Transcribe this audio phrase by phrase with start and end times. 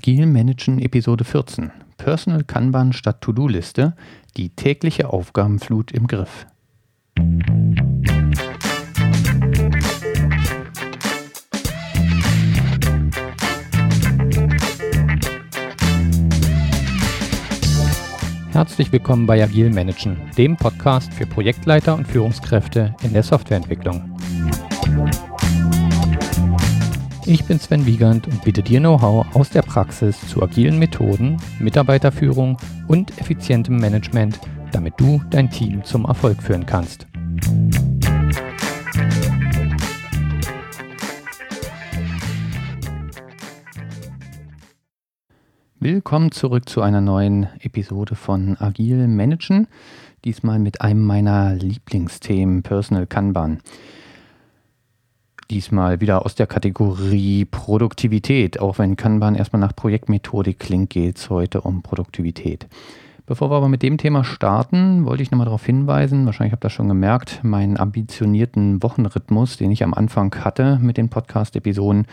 [0.00, 1.72] Agil Managen Episode 14.
[1.98, 3.94] Personal Kanban statt To-Do-Liste.
[4.38, 6.46] Die tägliche Aufgabenflut im Griff.
[18.52, 24.09] Herzlich willkommen bei Agil Managen, dem Podcast für Projektleiter und Führungskräfte in der Softwareentwicklung.
[27.32, 32.56] Ich bin Sven Wiegand und biete dir Know-how aus der Praxis zu agilen Methoden, Mitarbeiterführung
[32.88, 34.40] und effizientem Management,
[34.72, 37.06] damit du dein Team zum Erfolg führen kannst.
[45.78, 49.68] Willkommen zurück zu einer neuen Episode von Agil Managen.
[50.24, 53.60] Diesmal mit einem meiner Lieblingsthemen Personal Kanban.
[55.50, 58.60] Diesmal wieder aus der Kategorie Produktivität.
[58.60, 62.68] Auch wenn Kanban erstmal nach Projektmethodik klingt, geht es heute um Produktivität.
[63.26, 66.68] Bevor wir aber mit dem Thema starten, wollte ich nochmal darauf hinweisen, wahrscheinlich habt ihr
[66.68, 72.06] das schon gemerkt, meinen ambitionierten Wochenrhythmus, den ich am Anfang hatte mit den Podcast-Episoden,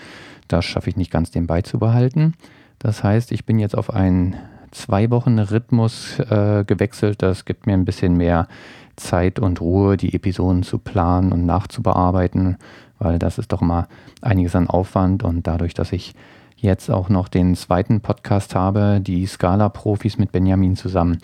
[0.47, 2.33] das schaffe ich nicht ganz, den beizubehalten.
[2.79, 4.35] Das heißt, ich bin jetzt auf einen
[4.71, 7.21] zwei Wochen Rhythmus äh, gewechselt.
[7.21, 8.47] Das gibt mir ein bisschen mehr
[8.95, 12.57] Zeit und Ruhe, die Episoden zu planen und nachzubearbeiten
[12.99, 13.87] weil das ist doch immer
[14.21, 16.13] einiges an Aufwand und dadurch, dass ich
[16.55, 21.19] jetzt auch noch den zweiten Podcast habe, die Scala-Profis mit Benjamin zusammen,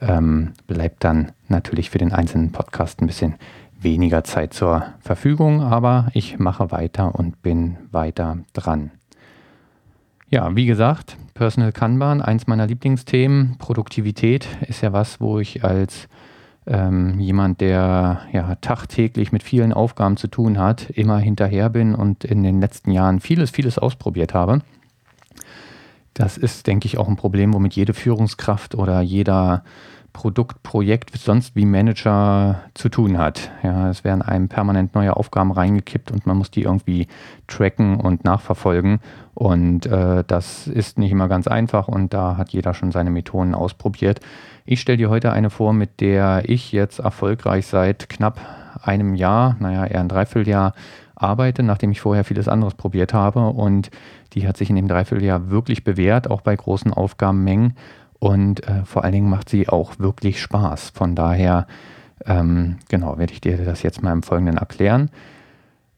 [0.00, 3.36] ähm, bleibt dann natürlich für den einzelnen Podcast ein bisschen
[3.80, 8.90] weniger Zeit zur Verfügung, aber ich mache weiter und bin weiter dran.
[10.28, 13.56] Ja, wie gesagt, Personal Kanban, eins meiner Lieblingsthemen.
[13.58, 16.08] Produktivität ist ja was, wo ich als
[16.66, 22.24] ähm, jemand, der ja tagtäglich mit vielen Aufgaben zu tun hat, immer hinterher bin und
[22.24, 24.60] in den letzten Jahren vieles, vieles ausprobiert habe.
[26.14, 29.64] Das ist, denke ich, auch ein Problem, womit jede Führungskraft oder jeder
[30.12, 33.50] Produkt, Projekt, sonst wie Manager zu tun hat.
[33.62, 37.08] Ja, es werden einem permanent neue Aufgaben reingekippt und man muss die irgendwie
[37.46, 39.00] tracken und nachverfolgen.
[39.34, 43.54] Und äh, das ist nicht immer ganz einfach und da hat jeder schon seine Methoden
[43.54, 44.20] ausprobiert.
[44.64, 48.40] Ich stelle dir heute eine vor, mit der ich jetzt erfolgreich seit knapp
[48.82, 50.74] einem Jahr, naja, eher ein Dreivierteljahr
[51.14, 53.48] arbeite, nachdem ich vorher vieles anderes probiert habe.
[53.48, 53.90] Und
[54.34, 57.76] die hat sich in dem Dreivierteljahr wirklich bewährt, auch bei großen Aufgabenmengen.
[58.22, 60.90] Und äh, vor allen Dingen macht sie auch wirklich Spaß.
[60.90, 61.66] Von daher,
[62.24, 65.10] ähm, genau, werde ich dir das jetzt mal im Folgenden erklären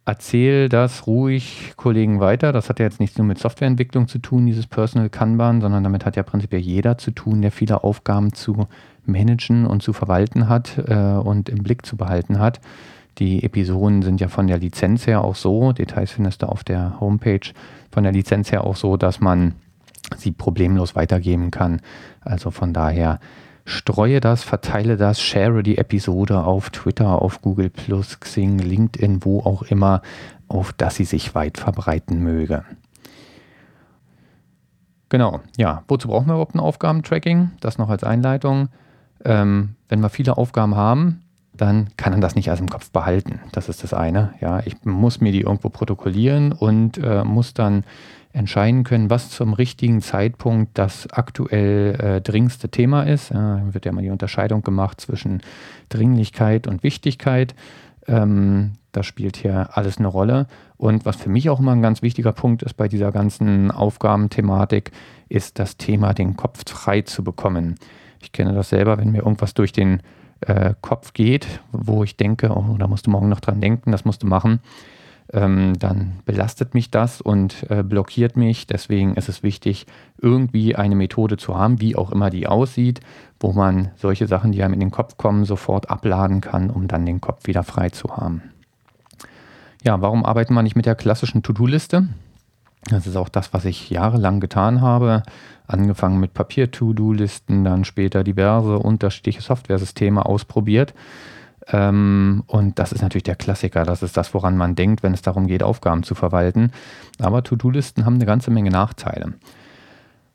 [0.07, 2.53] erzähl das ruhig Kollegen weiter.
[2.53, 6.05] Das hat ja jetzt nicht nur mit Softwareentwicklung zu tun, dieses Personal Kanban, sondern damit
[6.05, 8.67] hat ja prinzipiell jeder zu tun, der viele Aufgaben zu
[9.07, 12.61] managen und zu verwalten hat äh, und im Blick zu behalten hat.
[13.19, 17.01] Die Episoden sind ja von der Lizenz her auch so, Details findest du auf der
[17.01, 17.53] Homepage,
[17.91, 19.55] von der Lizenz her auch so, dass man
[20.17, 21.81] sie problemlos weitergeben kann.
[22.21, 23.21] Also von daher
[23.65, 29.41] streue das, verteile das, share die Episode auf Twitter, auf Google Plus, Xing, LinkedIn, wo
[29.41, 30.03] auch immer,
[30.49, 32.65] auf dass sie sich weit verbreiten möge.
[35.09, 37.53] Genau, ja, wozu brauchen wir überhaupt ein Aufgabentracking?
[37.61, 38.69] Das noch als Einleitung.
[39.25, 41.23] Ähm, wenn wir viele Aufgaben haben,
[41.57, 43.41] dann kann man das nicht aus dem Kopf behalten.
[43.53, 44.35] Das ist das eine.
[44.41, 47.85] Ja, ich muss mir die irgendwo protokollieren und äh, muss dann
[48.35, 53.31] entscheiden können, was zum richtigen Zeitpunkt das aktuell äh, dringendste Thema ist.
[53.31, 53.35] Äh,
[53.73, 55.41] wird ja mal die Unterscheidung gemacht zwischen
[55.89, 57.55] Dringlichkeit und Wichtigkeit.
[58.09, 60.49] Ähm, das spielt hier alles eine Rolle.
[60.77, 64.91] Und was für mich auch immer ein ganz wichtiger Punkt ist bei dieser ganzen Aufgabenthematik,
[65.29, 67.77] ist das Thema, den Kopf frei zu bekommen.
[68.21, 70.01] Ich kenne das selber, wenn mir irgendwas durch den
[70.41, 74.05] äh, Kopf geht, wo ich denke, oh, da musst du morgen noch dran denken, das
[74.05, 74.61] musst du machen
[75.33, 78.67] ähm, dann belastet mich das und äh, blockiert mich.
[78.67, 79.87] Deswegen ist es wichtig,
[80.21, 83.01] irgendwie eine Methode zu haben, wie auch immer die aussieht,
[83.41, 87.07] wo man solche Sachen, die einem in den Kopf kommen, sofort abladen kann, um dann
[87.07, 88.43] den Kopf wieder frei zu haben.
[89.83, 92.09] Ja, warum arbeitet man nicht mit der klassischen To-Do-Liste?
[92.91, 95.23] Das ist auch das, was ich jahrelang getan habe.
[95.67, 100.95] Angefangen mit Papier-To-Do-Listen, dann später diverse unterschiedliche Softwaresysteme ausprobiert.
[101.69, 103.85] Ähm, und das ist natürlich der Klassiker.
[103.85, 106.73] Das ist das, woran man denkt, wenn es darum geht, Aufgaben zu verwalten.
[107.19, 109.35] Aber To-Do-Listen haben eine ganze Menge Nachteile.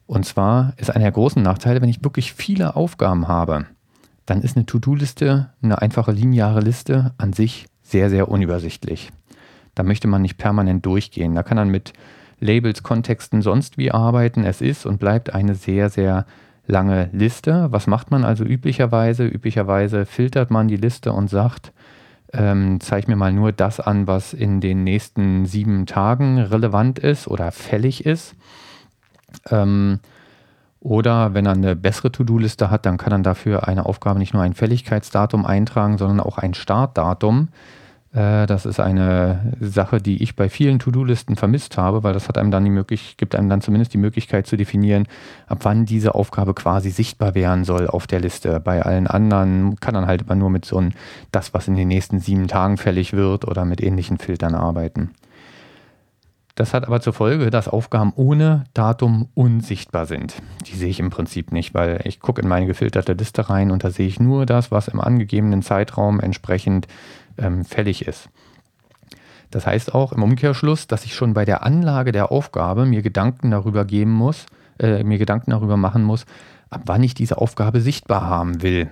[0.08, 3.68] Und zwar ist einer der großen Nachteile, wenn ich wirklich viele Aufgaben habe,
[4.26, 9.12] dann ist eine To-Do-Liste, eine einfache lineare Liste an sich sehr, sehr unübersichtlich.
[9.76, 11.36] Da möchte man nicht permanent durchgehen.
[11.36, 11.94] Da kann man mit
[12.40, 14.44] Labels, Kontexten sonst wie arbeiten.
[14.44, 16.26] Es ist und bleibt eine sehr, sehr
[16.70, 17.68] lange Liste.
[17.72, 19.26] Was macht man also üblicherweise?
[19.26, 21.74] Üblicherweise filtert man die Liste und sagt,
[22.32, 27.28] ähm, zeig mir mal nur das an, was in den nächsten sieben Tagen relevant ist
[27.28, 28.36] oder fällig ist.
[29.50, 30.00] Ähm,
[30.80, 34.44] oder wenn er eine bessere To-Do-Liste hat, dann kann er dafür eine Aufgabe nicht nur
[34.44, 37.50] ein Fälligkeitsdatum eintragen, sondern auch ein Startdatum.
[38.14, 42.38] Äh, das ist eine Sache, die ich bei vielen To-Do-Listen vermisst habe, weil das hat
[42.38, 45.08] einem dann die möglich gibt einem dann zumindest die Möglichkeit zu definieren,
[45.48, 48.60] ab wann diese Aufgabe quasi sichtbar werden soll auf der Liste.
[48.60, 50.92] Bei allen anderen kann dann halt immer nur mit so einem
[51.32, 55.12] das, was in den nächsten sieben Tagen fällig wird oder mit ähnlichen Filtern arbeiten.
[56.60, 60.36] Das hat aber zur Folge, dass Aufgaben ohne Datum unsichtbar sind.
[60.66, 63.86] Die sehe ich im Prinzip nicht, weil ich gucke in meine gefilterte Liste rein und
[63.86, 66.90] da sehe ich nur das, was im angegebenen Zeitraum entsprechend
[67.40, 68.30] ähm, fällig ist.
[69.52, 73.52] Das heißt auch im Umkehrschluss, dass ich schon bei der Anlage der Aufgabe mir Gedanken
[73.52, 74.46] darüber geben muss,
[74.80, 76.26] äh, mir Gedanken darüber machen muss,
[76.70, 78.92] ab wann ich diese Aufgabe sichtbar haben will.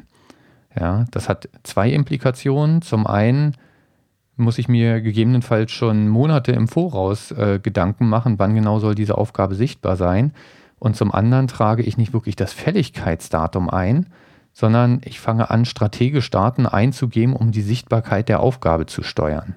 [0.77, 2.81] Ja, das hat zwei Implikationen.
[2.81, 3.55] Zum einen
[4.35, 9.17] muss ich mir gegebenenfalls schon Monate im Voraus äh, Gedanken machen, wann genau soll diese
[9.17, 10.33] Aufgabe sichtbar sein.
[10.79, 14.07] Und zum anderen trage ich nicht wirklich das Fälligkeitsdatum ein,
[14.57, 19.53] sondern ich fange an, strategisch Daten einzugeben, um die Sichtbarkeit der Aufgabe zu steuern.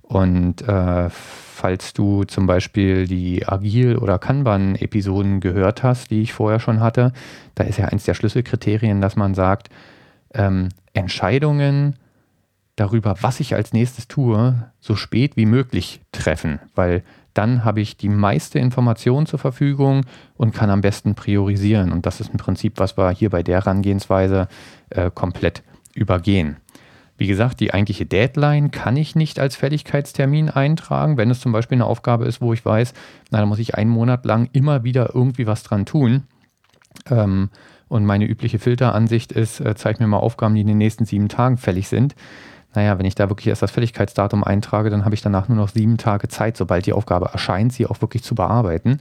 [0.00, 6.60] Und äh, falls du zum Beispiel die Agil- oder Kanban-Episoden gehört hast, die ich vorher
[6.60, 7.12] schon hatte,
[7.56, 9.70] da ist ja eins der Schlüsselkriterien, dass man sagt,
[10.32, 11.96] ähm, Entscheidungen
[12.76, 17.02] darüber, was ich als nächstes tue, so spät wie möglich treffen, weil
[17.34, 20.04] dann habe ich die meiste Information zur Verfügung
[20.36, 21.92] und kann am besten priorisieren.
[21.92, 24.48] Und das ist im Prinzip, was wir hier bei der Herangehensweise
[24.90, 25.62] äh, komplett
[25.94, 26.56] übergehen.
[27.16, 31.76] Wie gesagt, die eigentliche Deadline kann ich nicht als Fälligkeitstermin eintragen, wenn es zum Beispiel
[31.76, 32.92] eine Aufgabe ist, wo ich weiß,
[33.30, 36.24] na, da muss ich einen Monat lang immer wieder irgendwie was dran tun.
[37.10, 37.50] Ähm,
[37.88, 41.28] und meine übliche Filteransicht ist, äh, zeig mir mal Aufgaben, die in den nächsten sieben
[41.28, 42.14] Tagen fällig sind
[42.78, 45.68] naja, wenn ich da wirklich erst das Fälligkeitsdatum eintrage, dann habe ich danach nur noch
[45.68, 49.00] sieben Tage Zeit, sobald die Aufgabe erscheint, sie auch wirklich zu bearbeiten.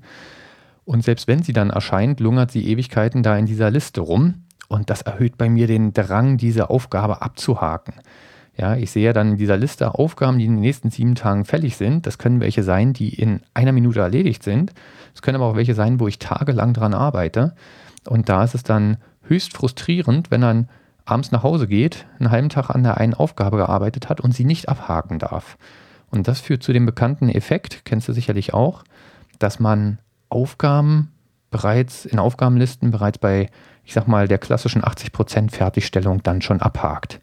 [0.84, 4.46] Und selbst wenn sie dann erscheint, lungert sie Ewigkeiten da in dieser Liste rum.
[4.68, 7.94] Und das erhöht bei mir den Drang, diese Aufgabe abzuhaken.
[8.58, 11.78] Ja, ich sehe dann in dieser Liste Aufgaben, die in den nächsten sieben Tagen fällig
[11.78, 12.08] sind.
[12.08, 14.74] Das können welche sein, die in einer Minute erledigt sind.
[15.14, 17.54] Es können aber auch welche sein, wo ich tagelang dran arbeite.
[18.08, 20.68] Und da ist es dann höchst frustrierend, wenn dann
[21.08, 24.46] abends nach Hause geht, einen halben Tag an der einen Aufgabe gearbeitet hat und sie
[24.46, 25.58] nicht abhaken darf.
[26.10, 28.84] Und das führt zu dem bekannten Effekt, kennst du sicherlich auch,
[29.40, 30.00] dass man
[30.30, 31.12] Aufgaben
[31.50, 33.50] bereits in Aufgabenlisten bereits bei,
[33.84, 37.20] ich sag mal, der klassischen 80% Fertigstellung dann schon abhakt.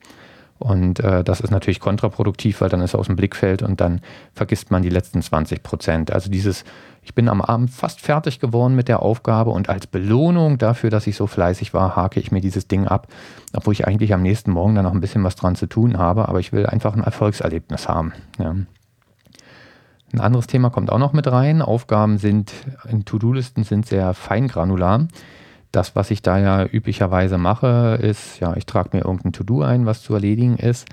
[0.59, 4.01] Und äh, das ist natürlich kontraproduktiv, weil dann ist er aus dem Blickfeld und dann
[4.33, 6.13] vergisst man die letzten 20 Prozent.
[6.13, 6.65] Also dieses,
[7.03, 11.07] ich bin am Abend fast fertig geworden mit der Aufgabe und als Belohnung dafür, dass
[11.07, 13.09] ich so fleißig war, hake ich mir dieses Ding ab,
[13.53, 16.29] obwohl ich eigentlich am nächsten Morgen dann noch ein bisschen was dran zu tun habe,
[16.29, 18.13] aber ich will einfach ein Erfolgserlebnis haben.
[18.39, 18.55] Ja.
[20.13, 21.61] Ein anderes Thema kommt auch noch mit rein.
[21.61, 22.53] Aufgaben sind
[22.89, 25.09] in To-Do-Listen sind sehr feingranular
[25.75, 29.87] das, was ich da ja üblicherweise mache, ist, ja, ich trage mir irgendein To-Do ein,
[29.87, 30.89] was zu erledigen ist.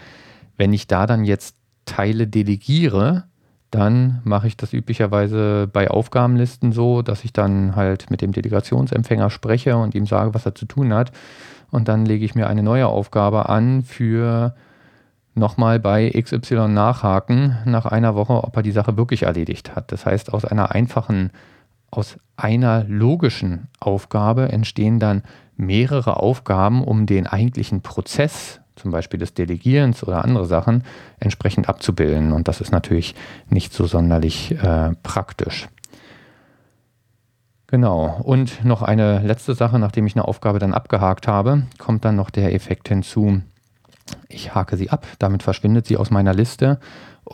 [0.57, 1.55] Wenn ich da dann jetzt
[1.85, 3.25] Teile delegiere,
[3.71, 9.29] dann mache ich das üblicherweise bei Aufgabenlisten so, dass ich dann halt mit dem Delegationsempfänger
[9.29, 11.11] spreche und ihm sage, was er zu tun hat.
[11.71, 14.53] Und dann lege ich mir eine neue Aufgabe an für
[15.33, 19.91] nochmal bei XY nachhaken nach einer Woche, ob er die Sache wirklich erledigt hat.
[19.93, 21.31] Das heißt, aus einer einfachen
[21.91, 25.23] aus einer logischen Aufgabe entstehen dann
[25.57, 30.83] mehrere Aufgaben, um den eigentlichen Prozess, zum Beispiel des Delegierens oder andere Sachen,
[31.19, 32.31] entsprechend abzubilden.
[32.31, 33.13] Und das ist natürlich
[33.49, 35.67] nicht so sonderlich äh, praktisch.
[37.67, 38.19] Genau.
[38.23, 42.29] Und noch eine letzte Sache, nachdem ich eine Aufgabe dann abgehakt habe, kommt dann noch
[42.29, 43.41] der Effekt hinzu.
[44.27, 46.79] Ich hake sie ab, damit verschwindet sie aus meiner Liste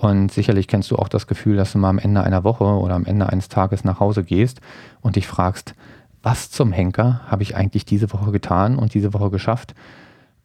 [0.02, 2.96] und sicherlich kennst du auch das Gefühl, dass du mal am Ende einer Woche oder
[2.96, 4.62] am Ende eines Tages nach Hause gehst
[5.02, 5.74] und dich fragst,
[6.22, 9.74] was zum Henker habe ich eigentlich diese Woche getan und diese Woche geschafft?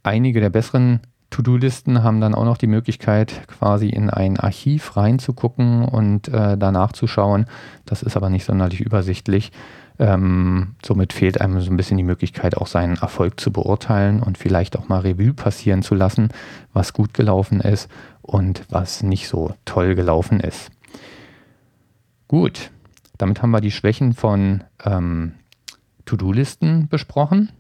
[0.02, 5.85] Einige der besseren To-Do-Listen haben dann auch noch die Möglichkeit, quasi in ein Archiv reinzugucken
[5.85, 7.47] und äh, danach zu schauen.
[7.85, 9.50] Das ist aber nicht sonderlich übersichtlich.
[10.02, 14.37] Ähm, somit fehlt einem so ein bisschen die Möglichkeit, auch seinen Erfolg zu beurteilen und
[14.37, 16.30] vielleicht auch mal Revue passieren zu lassen,
[16.73, 17.88] was gut gelaufen ist
[18.21, 20.73] und was nicht so toll gelaufen ist.
[22.26, 22.73] Gut,
[23.16, 25.35] damit haben wir die Schwächen von ähm,
[26.04, 27.52] To-Do-Listen besprochen.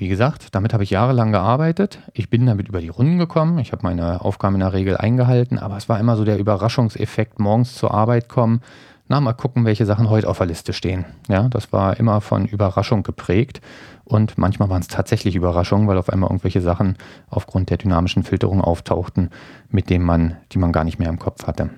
[0.00, 1.98] Wie gesagt, damit habe ich jahrelang gearbeitet.
[2.14, 3.58] Ich bin damit über die Runden gekommen.
[3.58, 7.38] Ich habe meine Aufgaben in der Regel eingehalten, aber es war immer so der Überraschungseffekt,
[7.38, 8.62] morgens zur Arbeit kommen.
[9.08, 11.04] Na, mal gucken, welche Sachen heute auf der Liste stehen.
[11.28, 13.60] Ja, das war immer von Überraschung geprägt.
[14.04, 16.96] Und manchmal waren es tatsächlich Überraschungen, weil auf einmal irgendwelche Sachen
[17.28, 19.28] aufgrund der dynamischen Filterung auftauchten,
[19.68, 21.68] mit denen man, die man gar nicht mehr im Kopf hatte.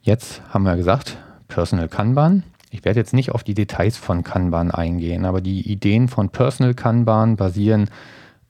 [0.00, 2.42] Jetzt haben wir gesagt, Personal Kanban.
[2.70, 6.74] Ich werde jetzt nicht auf die Details von Kanban eingehen, aber die Ideen von Personal
[6.74, 7.90] Kanban basieren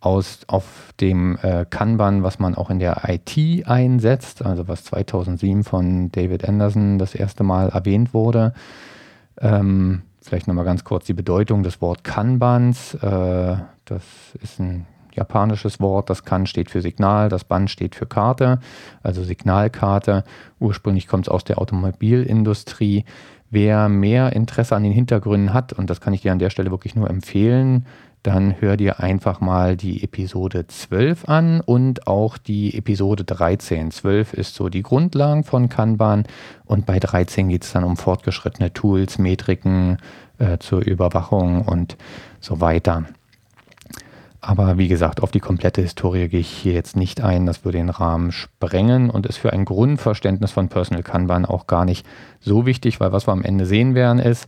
[0.00, 5.64] aus, auf dem äh, Kanban, was man auch in der IT einsetzt, also was 2007
[5.64, 8.54] von David Anderson das erste Mal erwähnt wurde.
[9.40, 12.94] Ähm, vielleicht nochmal ganz kurz die Bedeutung des Wort Kanbans.
[12.94, 14.02] Äh, das
[14.42, 16.08] ist ein japanisches Wort.
[16.08, 18.58] Das Kan steht für Signal, das Ban steht für Karte,
[19.02, 20.24] also Signalkarte.
[20.58, 23.04] Ursprünglich kommt es aus der Automobilindustrie.
[23.50, 26.70] Wer mehr Interesse an den Hintergründen hat, und das kann ich dir an der Stelle
[26.70, 27.84] wirklich nur empfehlen,
[28.22, 33.90] dann hör dir einfach mal die Episode 12 an und auch die Episode 13.
[33.90, 36.24] 12 ist so die Grundlagen von Kanban
[36.66, 39.96] und bei 13 geht es dann um fortgeschrittene Tools, Metriken
[40.38, 41.96] äh, zur Überwachung und
[42.40, 43.04] so weiter.
[44.40, 47.44] Aber wie gesagt, auf die komplette Historie gehe ich hier jetzt nicht ein.
[47.44, 51.84] Das würde den Rahmen sprengen und ist für ein Grundverständnis von Personal Kanban auch gar
[51.84, 52.06] nicht
[52.40, 54.46] so wichtig, weil was wir am Ende sehen werden ist,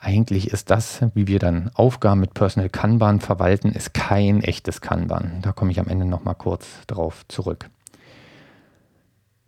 [0.00, 5.38] eigentlich ist das, wie wir dann Aufgaben mit Personal Kanban verwalten, ist kein echtes Kanban.
[5.42, 7.68] Da komme ich am Ende nochmal kurz drauf zurück.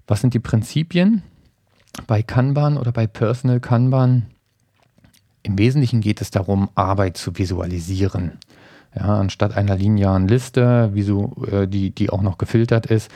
[0.07, 1.23] Was sind die Prinzipien
[2.07, 4.27] bei Kanban oder bei Personal Kanban?
[5.43, 8.39] Im Wesentlichen geht es darum, Arbeit zu visualisieren.
[8.97, 13.11] Ja, anstatt einer linearen Liste, äh, die, die auch noch gefiltert ist,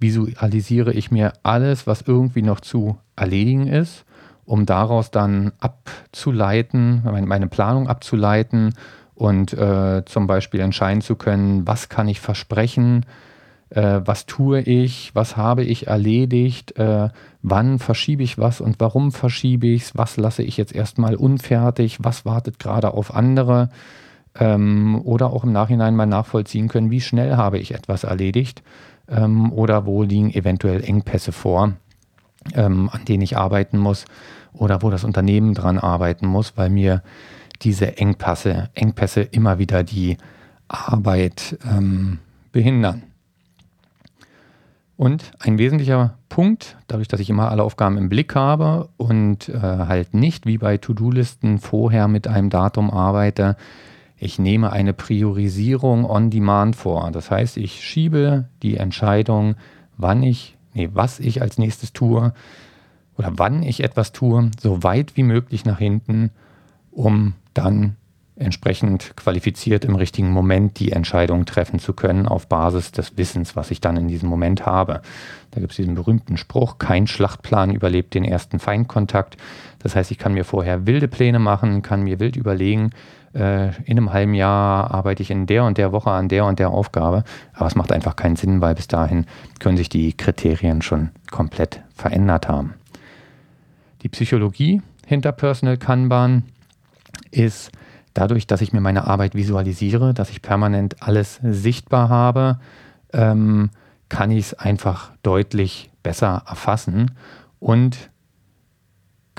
[0.00, 4.04] visualisiere ich mir alles, was irgendwie noch zu erledigen ist
[4.48, 8.74] um daraus dann abzuleiten, meine Planung abzuleiten
[9.14, 13.04] und äh, zum Beispiel entscheiden zu können, was kann ich versprechen,
[13.68, 17.10] äh, was tue ich, was habe ich erledigt, äh,
[17.42, 21.98] wann verschiebe ich was und warum verschiebe ich es, was lasse ich jetzt erstmal unfertig,
[22.00, 23.68] was wartet gerade auf andere
[24.38, 28.62] ähm, oder auch im Nachhinein mal nachvollziehen können, wie schnell habe ich etwas erledigt
[29.08, 31.72] ähm, oder wo liegen eventuell Engpässe vor,
[32.54, 34.04] ähm, an denen ich arbeiten muss
[34.52, 37.02] oder wo das Unternehmen dran arbeiten muss, weil mir
[37.62, 40.16] diese Engpässe, Engpässe immer wieder die
[40.68, 42.18] Arbeit ähm,
[42.52, 43.02] behindern.
[44.96, 49.60] Und ein wesentlicher Punkt, dadurch, dass ich immer alle Aufgaben im Blick habe und äh,
[49.60, 53.56] halt nicht wie bei To-Do-Listen vorher mit einem Datum arbeite,
[54.18, 57.10] ich nehme eine Priorisierung on demand vor.
[57.12, 59.54] Das heißt, ich schiebe die Entscheidung,
[59.96, 62.32] wann ich, nee, was ich als nächstes tue,
[63.16, 66.30] oder wann ich etwas tue, so weit wie möglich nach hinten,
[66.90, 67.96] um dann
[68.36, 73.72] entsprechend qualifiziert im richtigen Moment die Entscheidung treffen zu können auf Basis des Wissens, was
[73.72, 75.02] ich dann in diesem Moment habe.
[75.50, 79.36] Da gibt es diesen berühmten Spruch, kein Schlachtplan überlebt den ersten Feindkontakt.
[79.80, 82.90] Das heißt, ich kann mir vorher wilde Pläne machen, kann mir wild überlegen,
[83.34, 86.58] äh, in einem halben Jahr arbeite ich in der und der Woche an der und
[86.58, 87.24] der Aufgabe.
[87.54, 89.26] Aber es macht einfach keinen Sinn, weil bis dahin
[89.58, 92.74] können sich die Kriterien schon komplett verändert haben.
[94.02, 96.44] Die Psychologie hinter Personal Kanban
[97.30, 97.70] ist
[98.14, 102.58] dadurch, dass ich mir meine Arbeit visualisiere, dass ich permanent alles sichtbar habe,
[103.12, 103.70] ähm,
[104.08, 107.12] kann ich es einfach deutlich besser erfassen.
[107.60, 108.10] Und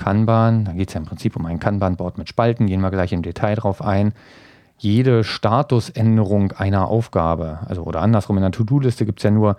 [0.00, 3.12] Kanban, da geht es ja im Prinzip um ein Kanban-Board mit Spalten, gehen wir gleich
[3.12, 4.14] im Detail drauf ein.
[4.78, 9.58] Jede Statusänderung einer Aufgabe, also oder andersrum in der To-Do-Liste gibt es ja nur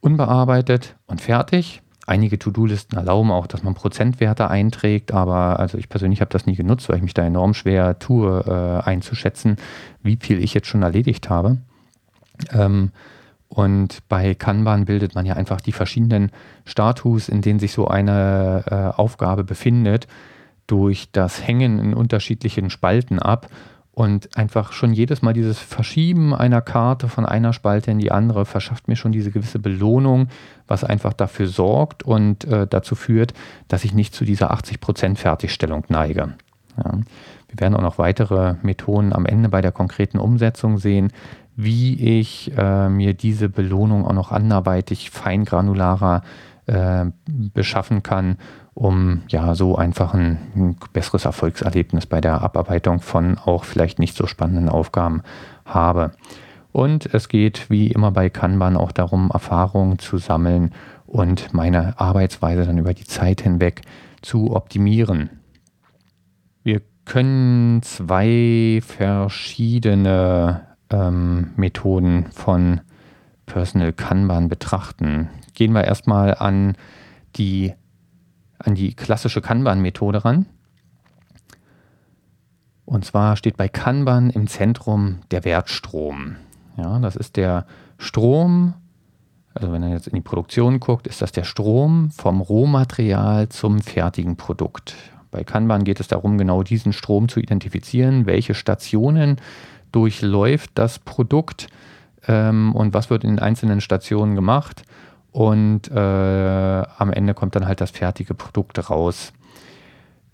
[0.00, 1.80] unbearbeitet und fertig.
[2.08, 6.56] Einige To-Do-Listen erlauben auch, dass man Prozentwerte einträgt, aber also ich persönlich habe das nie
[6.56, 9.58] genutzt, weil ich mich da enorm schwer tue, äh, einzuschätzen,
[10.02, 11.58] wie viel ich jetzt schon erledigt habe.
[12.52, 12.90] Ähm,
[13.56, 16.30] und bei Kanban bildet man ja einfach die verschiedenen
[16.66, 20.06] Status, in denen sich so eine äh, Aufgabe befindet,
[20.66, 23.48] durch das Hängen in unterschiedlichen Spalten ab
[23.92, 28.44] und einfach schon jedes Mal dieses Verschieben einer Karte von einer Spalte in die andere
[28.44, 30.28] verschafft mir schon diese gewisse Belohnung,
[30.66, 33.32] was einfach dafür sorgt und äh, dazu führt,
[33.68, 36.34] dass ich nicht zu dieser 80% Fertigstellung neige.
[36.76, 36.98] Ja.
[37.48, 41.10] Wir werden auch noch weitere Methoden am Ende bei der konkreten Umsetzung sehen,
[41.56, 46.22] wie ich äh, mir diese Belohnung auch noch anderweitig feingranularer
[46.66, 48.36] äh, beschaffen kann
[48.76, 54.14] um ja so einfach ein, ein, besseres Erfolgserlebnis bei der Abarbeitung von auch vielleicht nicht
[54.14, 55.22] so spannenden Aufgaben
[55.64, 56.12] habe.
[56.72, 60.74] Und es geht wie immer bei Kanban auch darum, Erfahrungen zu sammeln
[61.06, 63.80] und meine Arbeitsweise dann über die Zeit hinweg
[64.20, 65.30] zu optimieren.
[66.62, 72.80] Wir können zwei verschiedene ähm, Methoden von
[73.46, 75.30] Personal Kanban betrachten.
[75.54, 76.76] Gehen wir erstmal an
[77.36, 77.74] die
[78.58, 80.46] an die klassische Kanban-Methode ran.
[82.84, 86.36] Und zwar steht bei Kanban im Zentrum der Wertstrom.
[86.76, 87.66] Ja, das ist der
[87.98, 88.74] Strom,
[89.54, 93.80] also wenn er jetzt in die Produktion guckt, ist das der Strom vom Rohmaterial zum
[93.80, 94.94] fertigen Produkt.
[95.30, 99.36] Bei Kanban geht es darum, genau diesen Strom zu identifizieren, welche Stationen
[99.92, 101.68] durchläuft das Produkt
[102.26, 104.84] ähm, und was wird in den einzelnen Stationen gemacht.
[105.32, 109.32] Und äh, am Ende kommt dann halt das fertige Produkt raus.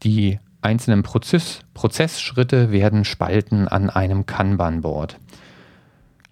[0.04, 5.18] Die einzelnen Prozess, Prozessschritte werden Spalten an einem Kanban-Board.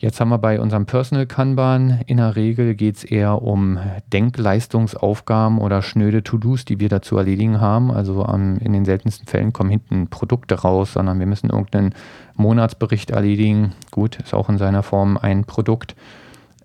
[0.01, 3.79] Jetzt haben wir bei unserem Personal Kanban, in der Regel geht es eher um
[4.11, 7.91] Denkleistungsaufgaben oder schnöde To-Dos, die wir da zu erledigen haben.
[7.91, 11.95] Also um, in den seltensten Fällen kommen hinten Produkte raus, sondern wir müssen irgendeinen
[12.41, 13.73] Monatsbericht erledigen.
[13.91, 15.95] Gut, ist auch in seiner Form ein Produkt.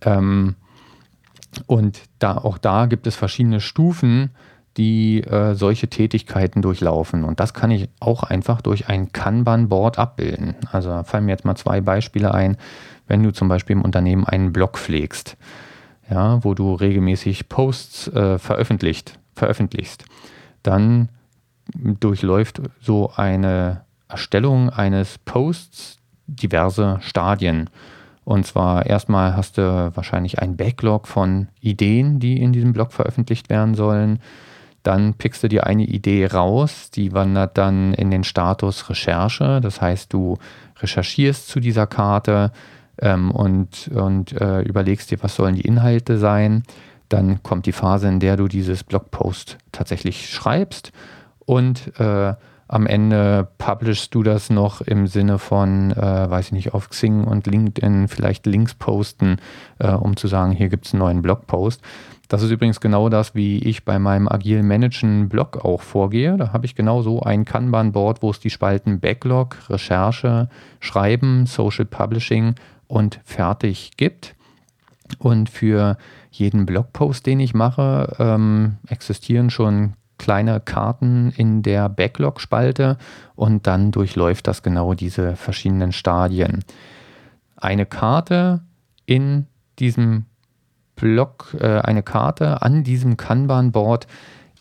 [0.02, 0.56] Ähm,
[1.68, 4.32] und da, auch da gibt es verschiedene Stufen,
[4.78, 7.24] die äh, solche Tätigkeiten durchlaufen.
[7.24, 10.56] Und das kann ich auch einfach durch ein Kanban-Board abbilden.
[10.72, 12.58] Also da fallen mir jetzt mal zwei Beispiele ein
[13.08, 15.38] wenn du zum Beispiel im Unternehmen einen Blog pflegst,
[16.10, 20.06] ja, wo du regelmäßig Posts äh, veröffentlicht, veröffentlichst,
[20.64, 21.10] dann
[21.74, 23.85] durchläuft so eine
[24.16, 27.70] Erstellung eines Posts diverse Stadien.
[28.24, 33.50] Und zwar erstmal hast du wahrscheinlich ein Backlog von Ideen, die in diesem Blog veröffentlicht
[33.50, 34.20] werden sollen.
[34.84, 39.60] Dann pickst du dir eine Idee raus, die wandert dann in den Status Recherche.
[39.62, 40.38] Das heißt, du
[40.80, 42.52] recherchierst zu dieser Karte,
[43.02, 46.64] ähm, und, und äh, überlegst dir, was sollen die Inhalte sein.
[47.10, 50.92] Dann kommt die Phase, in der du dieses Blogpost tatsächlich schreibst
[51.46, 52.34] und äh,
[52.68, 57.24] am Ende publishst du das noch im Sinne von, äh, weiß ich nicht, auf Xing
[57.24, 59.38] und LinkedIn vielleicht Links posten,
[59.80, 61.82] äh, um zu sagen, hier gibt es einen neuen Blogpost.
[62.28, 66.38] Das ist übrigens genau das, wie ich bei meinem agil Managen Blog auch vorgehe.
[66.38, 71.86] Da habe ich genau so ein Kanban-Board, wo es die Spalten Backlog, Recherche, Schreiben, Social
[71.86, 72.56] Publishing
[72.88, 74.36] und fertig gibt.
[75.20, 75.98] Und für
[76.32, 82.98] jeden Blogpost, den ich mache, ähm, existieren schon kleine Karten in der Backlog-Spalte
[83.36, 86.64] und dann durchläuft das genau diese verschiedenen Stadien.
[87.56, 88.62] Eine Karte
[89.06, 89.48] in
[89.80, 90.26] diesem
[90.96, 94.08] Blog, äh, eine Karte an diesem Kanban-Board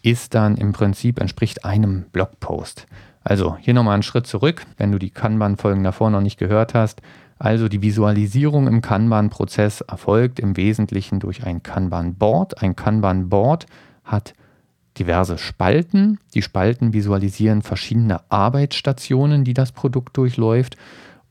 [0.03, 2.87] ist dann im Prinzip entspricht einem Blogpost.
[3.23, 7.01] Also hier nochmal einen Schritt zurück, wenn du die Kanban-Folgen davor noch nicht gehört hast.
[7.39, 12.63] Also die Visualisierung im Kanban-Prozess erfolgt im Wesentlichen durch ein Kanban-Board.
[12.63, 13.67] Ein Kanban-Board
[14.05, 14.35] hat
[14.99, 16.19] diverse Spalten.
[16.35, 20.77] Die Spalten visualisieren verschiedene Arbeitsstationen, die das Produkt durchläuft.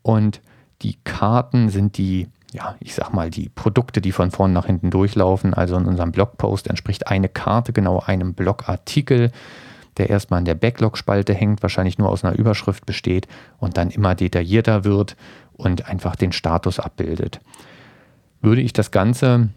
[0.02, 0.42] Und
[0.82, 4.92] die Karten sind die, ja, ich sag mal, die Produkte, die von vorn nach hinten
[4.92, 5.54] durchlaufen.
[5.54, 9.32] Also in unserem Blogpost entspricht eine Karte genau einem Blogartikel,
[9.98, 13.28] der erstmal in der Backlog-Spalte hängt, wahrscheinlich nur aus einer Überschrift besteht
[13.60, 15.16] und dann immer detaillierter wird
[15.54, 17.40] und einfach den Status abbildet.
[18.42, 19.50] Würde ich das Ganze,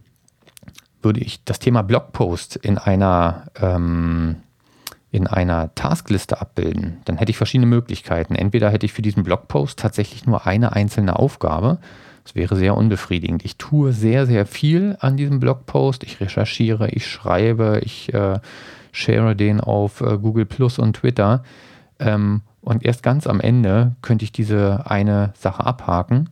[1.07, 4.37] würde ich das Thema Blogpost in einer, ähm,
[5.13, 8.35] in einer Taskliste abbilden, dann hätte ich verschiedene Möglichkeiten.
[8.35, 11.79] Entweder hätte ich für diesen Blogpost tatsächlich nur eine einzelne Aufgabe.
[12.25, 13.45] Das wäre sehr unbefriedigend.
[13.45, 16.03] Ich tue sehr, sehr viel an diesem Blogpost.
[16.03, 18.41] Ich recherchiere, ich schreibe, ich äh,
[18.91, 21.45] share den auf äh, Google Plus und Twitter.
[22.01, 26.31] Ähm, und erst ganz am Ende könnte ich diese eine Sache abhaken,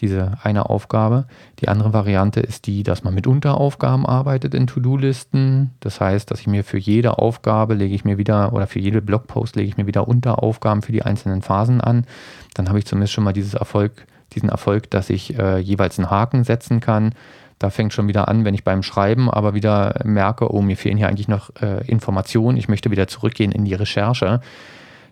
[0.00, 1.26] diese eine Aufgabe.
[1.60, 5.70] Die andere Variante ist die, dass man mit Unteraufgaben arbeitet in To-Do-Listen.
[5.80, 9.02] Das heißt, dass ich mir für jede Aufgabe lege ich mir wieder oder für jede
[9.02, 12.06] Blogpost lege ich mir wieder Unteraufgaben für die einzelnen Phasen an.
[12.54, 16.10] Dann habe ich zumindest schon mal dieses Erfolg, diesen Erfolg, dass ich äh, jeweils einen
[16.10, 17.14] Haken setzen kann.
[17.58, 20.96] Da fängt schon wieder an, wenn ich beim Schreiben aber wieder merke, oh, mir fehlen
[20.96, 24.40] hier eigentlich noch äh, Informationen, ich möchte wieder zurückgehen in die Recherche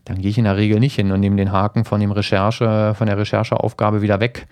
[0.09, 2.95] dann gehe ich in der Regel nicht hin und nehme den Haken von dem Recherche,
[2.97, 4.47] von der Rechercheaufgabe wieder weg,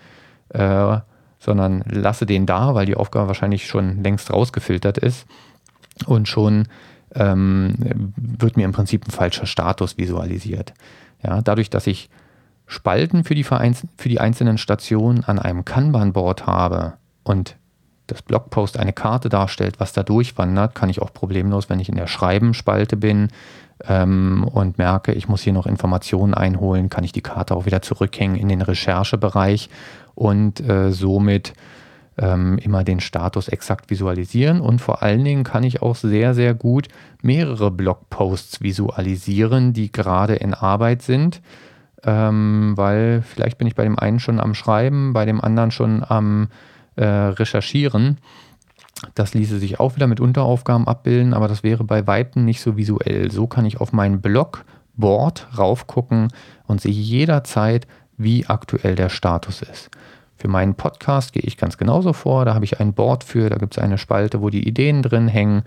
[0.49, 0.97] äh,
[1.39, 5.27] sondern lasse den da, weil die Aufgabe wahrscheinlich schon längst rausgefiltert ist
[6.05, 6.67] und schon
[7.15, 10.73] ähm, wird mir im Prinzip ein falscher Status visualisiert.
[11.23, 12.09] Ja, dadurch, dass ich
[12.65, 17.55] Spalten für die, für die einzelnen Stationen an einem Kanban-Board habe und
[18.07, 21.95] das Blogpost eine Karte darstellt, was da durchwandert, kann ich auch problemlos, wenn ich in
[21.95, 23.29] der Schreiben-Spalte bin,
[23.87, 27.81] ähm, und merke, ich muss hier noch Informationen einholen, kann ich die Karte auch wieder
[27.81, 29.69] zurückhängen in den Recherchebereich
[30.15, 31.53] und äh, somit
[32.17, 34.61] ähm, immer den Status exakt visualisieren.
[34.61, 36.87] Und vor allen Dingen kann ich auch sehr, sehr gut
[37.21, 41.41] mehrere Blogposts visualisieren, die gerade in Arbeit sind.
[42.03, 46.03] Ähm, weil vielleicht bin ich bei dem einen schon am Schreiben, bei dem anderen schon
[46.07, 46.47] am
[46.97, 48.17] äh, Recherchieren.
[49.15, 52.77] Das ließe sich auch wieder mit Unteraufgaben abbilden, aber das wäre bei Weitem nicht so
[52.77, 53.31] visuell.
[53.31, 56.29] So kann ich auf mein Blogboard raufgucken
[56.65, 59.91] und sehe jederzeit, wie aktuell der Status ist.
[60.37, 62.45] Für meinen Podcast gehe ich ganz genauso vor.
[62.45, 65.27] Da habe ich ein Board für, da gibt es eine Spalte, wo die Ideen drin
[65.27, 65.63] hängen.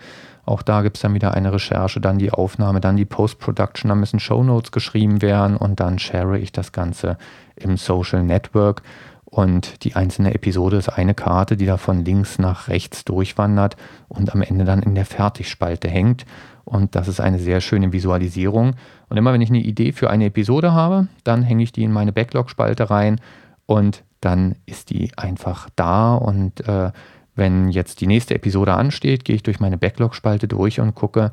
[0.46, 3.94] Auch da gibt es dann wieder eine Recherche, dann die Aufnahme, dann die Post-Production, da
[3.94, 7.18] müssen Shownotes geschrieben werden und dann share ich das Ganze
[7.56, 8.82] im Social Network.
[9.30, 13.76] Und die einzelne Episode ist eine Karte, die da von links nach rechts durchwandert
[14.08, 16.26] und am Ende dann in der Fertigspalte hängt.
[16.64, 18.74] Und das ist eine sehr schöne Visualisierung.
[19.08, 21.92] Und immer wenn ich eine Idee für eine Episode habe, dann hänge ich die in
[21.92, 23.20] meine Backlog-Spalte rein
[23.66, 26.14] und dann ist die einfach da.
[26.14, 26.90] Und äh,
[27.36, 31.30] wenn jetzt die nächste Episode ansteht, gehe ich durch meine Backlog-Spalte durch und gucke,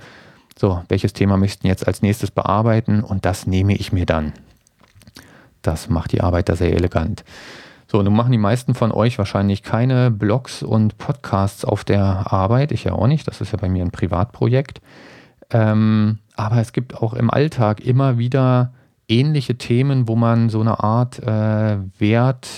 [0.57, 4.33] so, welches Thema möchten jetzt als nächstes bearbeiten und das nehme ich mir dann.
[5.61, 7.23] Das macht die Arbeit da sehr elegant.
[7.89, 12.73] So, nun machen die meisten von euch wahrscheinlich keine Blogs und Podcasts auf der Arbeit.
[12.73, 13.27] Ich ja auch nicht.
[13.27, 14.81] Das ist ja bei mir ein Privatprojekt.
[15.51, 18.73] Ähm, aber es gibt auch im Alltag immer wieder
[19.07, 22.49] ähnliche Themen, wo man so eine Art äh, Wert,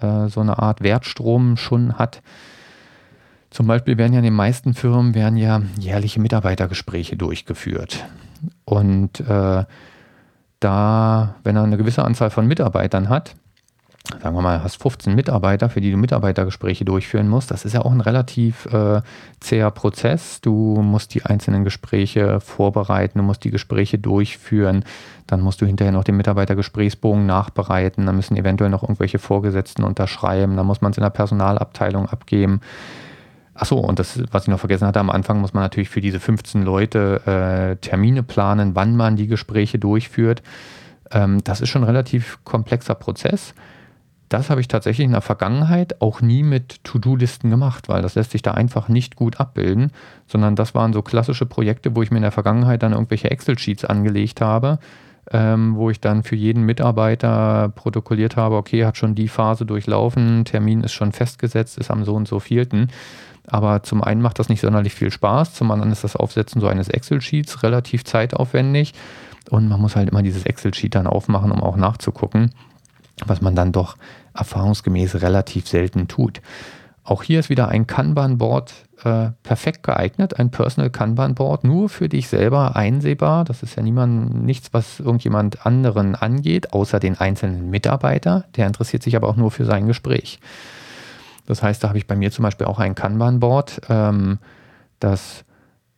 [0.00, 2.22] äh, so eine Art Wertstrom schon hat.
[3.50, 8.04] Zum Beispiel werden ja in den meisten Firmen werden ja jährliche Mitarbeitergespräche durchgeführt.
[8.64, 9.64] Und äh,
[10.60, 13.34] da, wenn er eine gewisse Anzahl von Mitarbeitern hat,
[14.22, 17.50] sagen wir mal, hast 15 Mitarbeiter, für die du Mitarbeitergespräche durchführen musst.
[17.50, 19.02] Das ist ja auch ein relativ äh,
[19.40, 20.40] zäher Prozess.
[20.40, 24.84] Du musst die einzelnen Gespräche vorbereiten, du musst die Gespräche durchführen,
[25.26, 30.56] dann musst du hinterher noch den Mitarbeitergesprächsbogen nachbereiten, dann müssen eventuell noch irgendwelche Vorgesetzten unterschreiben,
[30.56, 32.60] dann muss man es in der Personalabteilung abgeben.
[33.54, 36.20] Achso, und das, was ich noch vergessen hatte, am Anfang muss man natürlich für diese
[36.20, 40.42] 15 Leute äh, Termine planen, wann man die Gespräche durchführt.
[41.10, 43.54] Ähm, das ist schon ein relativ komplexer Prozess
[44.28, 48.32] das habe ich tatsächlich in der Vergangenheit auch nie mit To-Do-Listen gemacht, weil das lässt
[48.32, 49.92] sich da einfach nicht gut abbilden,
[50.26, 53.84] sondern das waren so klassische Projekte, wo ich mir in der Vergangenheit dann irgendwelche Excel-Sheets
[53.84, 54.78] angelegt habe,
[55.30, 60.44] ähm, wo ich dann für jeden Mitarbeiter protokolliert habe, okay, hat schon die Phase durchlaufen,
[60.44, 62.88] Termin ist schon festgesetzt, ist am so und so vielten.
[63.48, 66.66] Aber zum einen macht das nicht sonderlich viel Spaß, zum anderen ist das Aufsetzen so
[66.66, 68.92] eines Excel-Sheets relativ zeitaufwendig
[69.50, 72.50] und man muss halt immer dieses Excel-Sheet dann aufmachen, um auch nachzugucken
[73.24, 73.96] was man dann doch
[74.34, 76.40] erfahrungsgemäß relativ selten tut.
[77.04, 78.74] Auch hier ist wieder ein Kanban-Board
[79.04, 83.44] äh, perfekt geeignet, ein Personal Kanban-Board, nur für dich selber einsehbar.
[83.44, 88.44] Das ist ja niemand, nichts, was irgendjemand anderen angeht, außer den einzelnen Mitarbeiter.
[88.56, 90.40] Der interessiert sich aber auch nur für sein Gespräch.
[91.46, 93.82] Das heißt, da habe ich bei mir zum Beispiel auch ein Kanban-Board.
[93.88, 94.38] Ähm,
[94.98, 95.44] das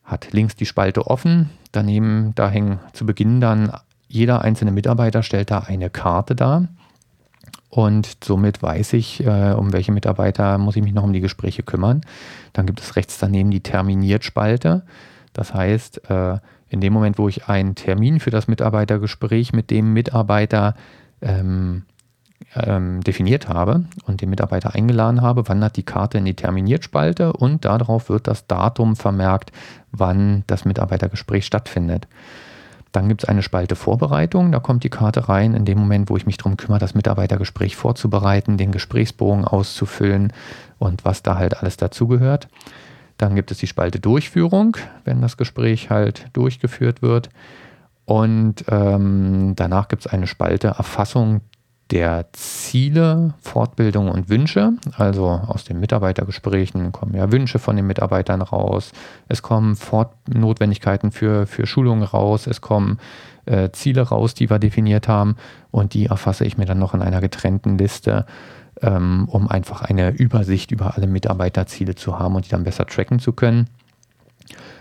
[0.04, 1.50] hat links die Spalte offen.
[1.72, 3.72] Daneben, da hängen zu Beginn dann
[4.08, 6.68] jeder einzelne Mitarbeiter stellt da eine Karte dar.
[7.70, 11.62] Und somit weiß ich, äh, um welche Mitarbeiter muss ich mich noch um die Gespräche
[11.62, 12.00] kümmern.
[12.52, 14.82] Dann gibt es rechts daneben die Terminiert-Spalte.
[15.34, 16.38] Das heißt, äh,
[16.70, 20.74] in dem Moment, wo ich einen Termin für das Mitarbeitergespräch mit dem Mitarbeiter
[21.20, 21.84] ähm,
[22.54, 27.64] ähm, definiert habe und den Mitarbeiter eingeladen habe, wandert die Karte in die Terminiert-Spalte und
[27.64, 29.52] darauf wird das Datum vermerkt,
[29.92, 32.06] wann das Mitarbeitergespräch stattfindet.
[32.92, 34.52] Dann gibt es eine Spalte Vorbereitung.
[34.52, 37.76] Da kommt die Karte rein in dem Moment, wo ich mich darum kümmere, das Mitarbeitergespräch
[37.76, 40.32] vorzubereiten, den Gesprächsbogen auszufüllen
[40.78, 42.48] und was da halt alles dazugehört.
[43.18, 47.30] Dann gibt es die Spalte Durchführung, wenn das Gespräch halt durchgeführt wird.
[48.04, 51.42] Und ähm, danach gibt es eine Spalte Erfassung
[51.90, 54.72] der Ziele, Fortbildung und Wünsche.
[54.96, 58.92] Also aus den Mitarbeitergesprächen kommen ja Wünsche von den Mitarbeitern raus.
[59.28, 62.46] Es kommen Fortnotwendigkeiten für, für Schulungen raus.
[62.46, 62.98] Es kommen
[63.46, 65.36] äh, Ziele raus, die wir definiert haben.
[65.70, 68.26] Und die erfasse ich mir dann noch in einer getrennten Liste,
[68.82, 73.18] ähm, um einfach eine Übersicht über alle Mitarbeiterziele zu haben und die dann besser tracken
[73.18, 73.68] zu können.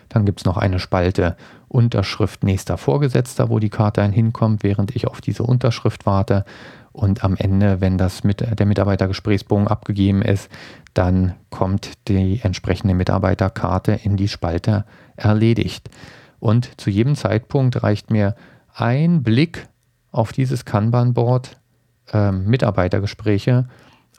[0.10, 1.36] Dann gibt es noch eine Spalte
[1.68, 6.46] Unterschrift nächster Vorgesetzter, wo die Karte hinkommt, während ich auf diese Unterschrift warte.
[6.98, 10.50] Und am Ende, wenn das mit der Mitarbeitergesprächsbogen abgegeben ist,
[10.96, 14.84] dann kommt die entsprechende Mitarbeiterkarte in die Spalte
[15.16, 15.92] erledigt.
[16.40, 18.36] Und zu jedem Zeitpunkt reicht mir
[18.74, 19.68] ein Blick
[20.12, 21.60] auf dieses Kanban-Board
[22.14, 23.68] äh, Mitarbeitergespräche,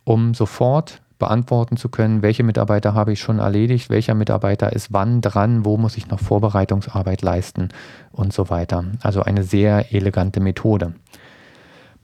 [0.05, 5.21] um sofort beantworten zu können, welche Mitarbeiter habe ich schon erledigt, welcher Mitarbeiter ist wann
[5.21, 7.71] dran, wo muss ich noch Vorbereitungsarbeit leisten
[8.13, 8.85] und so weiter.
[9.03, 10.95] Also eine sehr elegante Methode.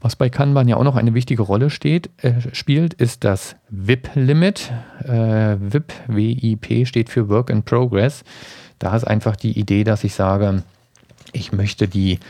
[0.05, 4.71] Was bei Kanban ja auch noch eine wichtige Rolle steht, äh, spielt, ist das WIP-Limit.
[5.03, 8.23] Äh, WIP, WIP steht für Work in Progress.
[8.79, 10.62] Da ist einfach die Idee, dass ich sage,
[11.33, 12.21] ich möchte die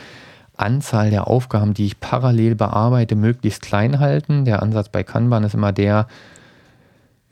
[0.55, 4.45] Anzahl der Aufgaben, die ich parallel bearbeite, möglichst klein halten.
[4.45, 6.07] Der Ansatz bei Kanban ist immer der,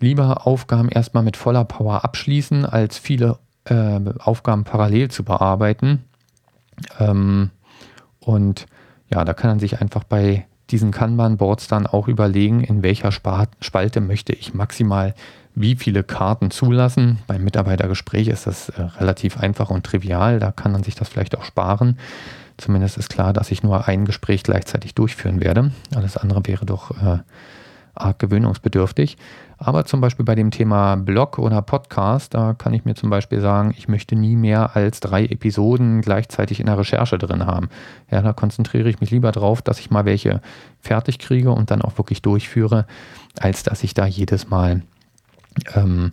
[0.01, 6.03] lieber Aufgaben erstmal mit voller Power abschließen, als viele äh, Aufgaben parallel zu bearbeiten.
[6.99, 7.49] Ähm,
[8.19, 8.65] und
[9.13, 14.01] ja, da kann man sich einfach bei diesen Kanban-Boards dann auch überlegen, in welcher Spalte
[14.01, 15.13] möchte ich maximal
[15.53, 17.19] wie viele Karten zulassen.
[17.27, 21.37] Beim Mitarbeitergespräch ist das äh, relativ einfach und trivial, da kann man sich das vielleicht
[21.37, 21.99] auch sparen.
[22.57, 25.71] Zumindest ist klar, dass ich nur ein Gespräch gleichzeitig durchführen werde.
[25.93, 27.19] Alles andere wäre doch äh,
[27.95, 29.17] arg gewöhnungsbedürftig.
[29.57, 33.39] Aber zum Beispiel bei dem Thema Blog oder Podcast, da kann ich mir zum Beispiel
[33.39, 37.69] sagen, ich möchte nie mehr als drei Episoden gleichzeitig in der Recherche drin haben.
[38.11, 40.41] Ja, da konzentriere ich mich lieber drauf, dass ich mal welche
[40.81, 42.85] fertig kriege und dann auch wirklich durchführe,
[43.39, 44.81] als dass ich da jedes Mal
[45.75, 46.11] ähm,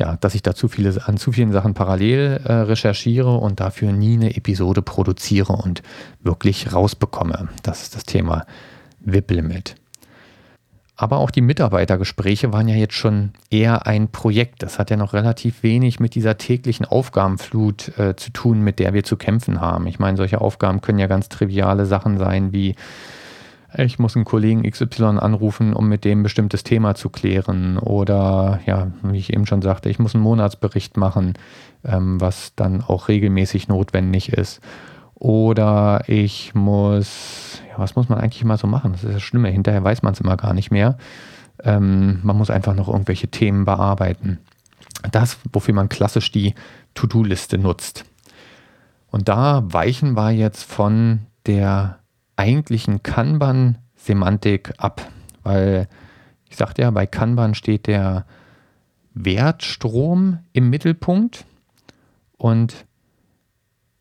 [0.00, 3.92] ja, dass ich da zu viele, an zu vielen Sachen parallel äh, recherchiere und dafür
[3.92, 5.82] nie eine Episode produziere und
[6.22, 7.48] wirklich rausbekomme.
[7.62, 8.46] Das ist das Thema
[9.00, 9.79] VIP-Limit.
[11.00, 14.62] Aber auch die Mitarbeitergespräche waren ja jetzt schon eher ein Projekt.
[14.62, 18.92] Das hat ja noch relativ wenig mit dieser täglichen Aufgabenflut äh, zu tun, mit der
[18.92, 19.86] wir zu kämpfen haben.
[19.86, 22.74] Ich meine, solche Aufgaben können ja ganz triviale Sachen sein wie
[23.78, 27.78] ich muss einen Kollegen XY anrufen, um mit dem ein bestimmtes Thema zu klären.
[27.78, 31.34] Oder ja, wie ich eben schon sagte, ich muss einen Monatsbericht machen,
[31.84, 34.60] ähm, was dann auch regelmäßig notwendig ist.
[35.20, 38.92] Oder ich muss, ja, was muss man eigentlich immer so machen?
[38.92, 40.96] Das ist das Schlimme, hinterher weiß man es immer gar nicht mehr.
[41.62, 44.38] Ähm, man muss einfach noch irgendwelche Themen bearbeiten.
[45.12, 46.54] Das, wofür man klassisch die
[46.94, 48.06] To-Do-Liste nutzt.
[49.10, 51.98] Und da weichen wir jetzt von der
[52.36, 55.06] eigentlichen Kanban-Semantik ab,
[55.42, 55.86] weil
[56.48, 58.24] ich sagte ja, bei Kanban steht der
[59.12, 61.44] Wertstrom im Mittelpunkt
[62.38, 62.86] und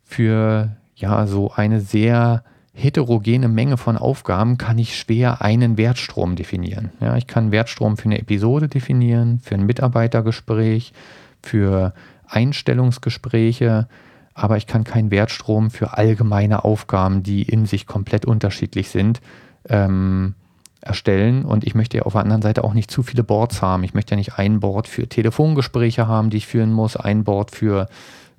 [0.04, 6.92] für ja so eine sehr heterogene Menge von Aufgaben kann ich schwer einen Wertstrom definieren.
[7.02, 10.94] Ja, ich kann Wertstrom für eine Episode definieren, für ein Mitarbeitergespräch,
[11.42, 11.94] für
[12.28, 13.88] Einstellungsgespräche,
[14.34, 19.20] aber ich kann keinen Wertstrom für allgemeine Aufgaben, die in sich komplett unterschiedlich sind,
[19.68, 20.36] ähm,
[20.82, 21.44] erstellen.
[21.44, 23.84] Und ich möchte ja auf der anderen Seite auch nicht zu viele Boards haben.
[23.84, 27.52] Ich möchte ja nicht ein Board für Telefongespräche haben, die ich führen muss, ein Board
[27.52, 27.88] für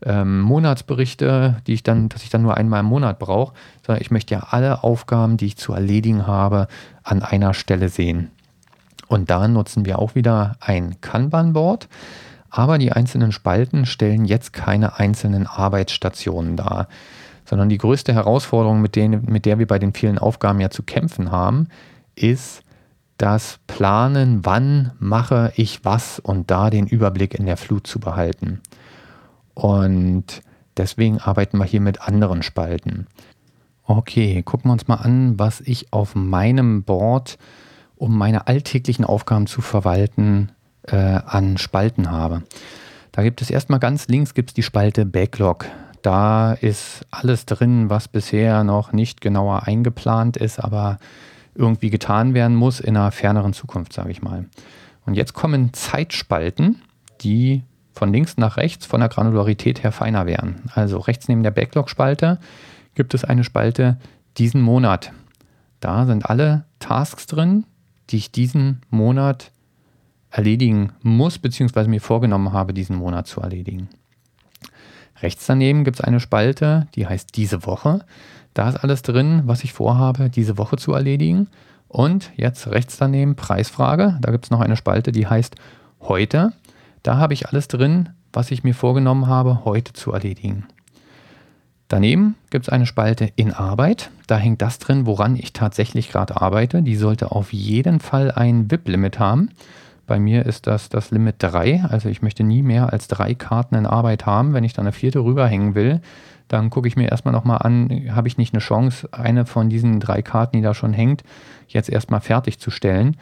[0.05, 4.11] ähm, Monatsberichte, die ich dann, dass ich dann nur einmal im Monat brauche, sondern ich
[4.11, 6.69] möchte ja alle Aufgaben, die ich zu erledigen habe,
[7.03, 8.31] an einer Stelle sehen.
[9.09, 11.89] Und da nutzen wir auch wieder ein Kanban-Board.
[12.51, 16.89] Aber die einzelnen Spalten stellen jetzt keine einzelnen Arbeitsstationen dar,
[17.45, 20.83] sondern die größte Herausforderung, mit, denen, mit der wir bei den vielen Aufgaben ja zu
[20.83, 21.69] kämpfen haben,
[22.17, 22.63] ist
[23.19, 28.61] das Planen, wann mache ich was und da den Überblick in der Flut zu behalten.
[29.61, 30.41] Und
[30.79, 33.07] deswegen arbeiten wir hier mit anderen Spalten.
[33.85, 37.37] Okay, gucken wir uns mal an, was ich auf meinem Board,
[37.97, 40.51] um meine alltäglichen Aufgaben zu verwalten,
[40.85, 42.43] äh, an Spalten habe.
[43.13, 45.67] Da gibt es erstmal ganz links gibt es die Spalte Backlog.
[46.01, 50.97] Da ist alles drin, was bisher noch nicht genauer eingeplant ist, aber
[51.55, 54.47] irgendwie getan werden muss in einer ferneren Zukunft, sage ich mal.
[55.05, 56.81] Und jetzt kommen Zeitspalten,
[57.21, 60.63] die von links nach rechts von der Granularität her feiner wären.
[60.75, 62.39] Also rechts neben der Backlog-Spalte
[62.95, 63.99] gibt es eine Spalte
[64.37, 65.13] diesen Monat.
[65.81, 67.65] Da sind alle Tasks drin,
[68.11, 69.53] die ich diesen Monat
[70.31, 73.89] erledigen muss, beziehungsweise mir vorgenommen habe, diesen Monat zu erledigen.
[75.23, 78.05] Rechts daneben gibt es eine Spalte, die heißt diese Woche.
[78.55, 81.49] Da ist alles drin, was ich vorhabe, diese Woche zu erledigen.
[81.89, 84.17] Und jetzt rechts daneben Preisfrage.
[84.21, 85.57] Da gibt es noch eine Spalte, die heißt
[86.01, 86.53] heute.
[87.03, 90.67] Da habe ich alles drin, was ich mir vorgenommen habe, heute zu erledigen.
[91.89, 94.11] Daneben gibt es eine Spalte in Arbeit.
[94.29, 96.83] Da hängt das drin, woran ich tatsächlich gerade arbeite.
[96.83, 99.51] Die sollte auf jeden Fall ein VIP-Limit haben.
[100.07, 101.85] Bei mir ist das das Limit 3.
[101.89, 104.53] Also ich möchte nie mehr als drei Karten in Arbeit haben.
[104.55, 106.01] Wenn ich dann eine vierte rüberhängen will,
[106.47, 110.01] dann gucke ich mir erstmal nochmal an, habe ich nicht eine Chance, eine von diesen
[110.01, 111.23] drei Karten, die da schon hängt,
[111.69, 113.17] jetzt erstmal fertigzustellen.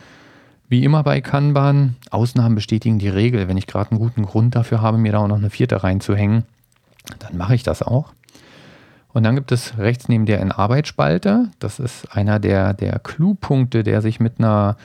[0.68, 3.48] Wie immer bei Kanban, Ausnahmen bestätigen die Regel.
[3.48, 6.44] Wenn ich gerade einen guten Grund dafür habe, mir da auch noch eine vierte reinzuhängen,
[7.18, 8.12] dann mache ich das auch.
[9.14, 12.98] Und dann gibt es rechts neben der in Arbeit Spalte, das ist einer der, der
[12.98, 14.76] Clue-Punkte, der sich mit einer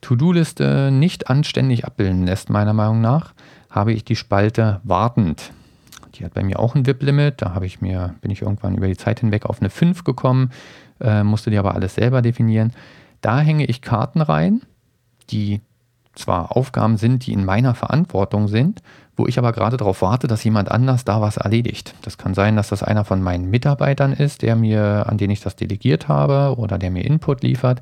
[0.00, 3.34] To-Do-Liste nicht anständig abbilden lässt, meiner Meinung nach,
[3.68, 5.50] habe ich die Spalte wartend.
[6.14, 7.42] Die hat bei mir auch ein VIP-Limit.
[7.42, 10.50] Da habe ich mir, bin ich irgendwann über die Zeit hinweg auf eine 5 gekommen,
[11.00, 12.72] äh, musste die aber alles selber definieren.
[13.20, 14.62] Da hänge ich Karten rein,
[15.30, 15.60] die
[16.14, 18.82] zwar Aufgaben sind, die in meiner Verantwortung sind,
[19.16, 21.94] wo ich aber gerade darauf warte, dass jemand anders da was erledigt.
[22.02, 25.40] Das kann sein, dass das einer von meinen Mitarbeitern ist, der mir, an den ich
[25.40, 27.80] das delegiert habe oder der mir Input liefert.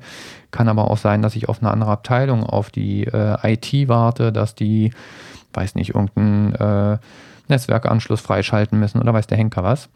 [0.51, 4.31] Kann aber auch sein, dass ich auf eine andere Abteilung, auf die äh, IT warte,
[4.31, 4.91] dass die,
[5.53, 6.97] weiß nicht, irgendeinen äh,
[7.49, 9.89] Netzwerkanschluss freischalten müssen oder weiß der Henker was.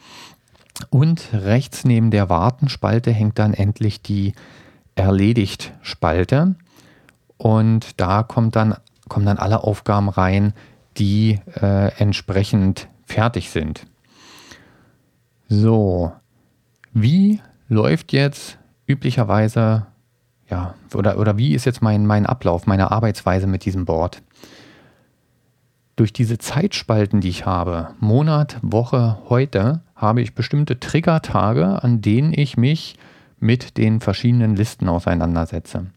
[0.89, 4.33] Und rechts neben der Wartenspalte hängt dann endlich die
[4.95, 6.55] Erledigt Spalte.
[7.41, 8.75] Und da kommt dann,
[9.09, 10.53] kommen dann alle Aufgaben rein,
[10.97, 13.87] die äh, entsprechend fertig sind.
[15.49, 16.11] So,
[16.93, 19.87] wie läuft jetzt üblicherweise,
[20.51, 24.21] ja, oder, oder wie ist jetzt mein, mein Ablauf, meine Arbeitsweise mit diesem Board?
[25.95, 32.33] Durch diese Zeitspalten, die ich habe, Monat, Woche, heute, habe ich bestimmte Triggertage, an denen
[32.33, 32.97] ich mich
[33.39, 35.87] mit den verschiedenen Listen auseinandersetze.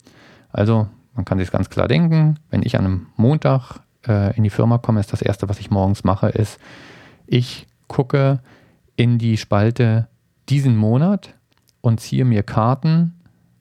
[0.51, 4.51] Also man kann sich ganz klar denken, wenn ich an einem Montag äh, in die
[4.51, 6.59] Firma komme, ist das Erste, was ich morgens mache, ist,
[7.27, 8.41] ich gucke
[8.97, 10.09] in die Spalte
[10.49, 11.35] diesen Monat
[11.81, 13.15] und ziehe mir Karten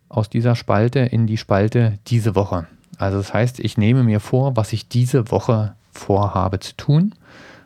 [0.09, 2.67] aus dieser Spalte in die Spalte diese Woche.
[2.97, 7.15] Also das heißt, ich nehme mir vor, was ich diese Woche vorhabe zu tun.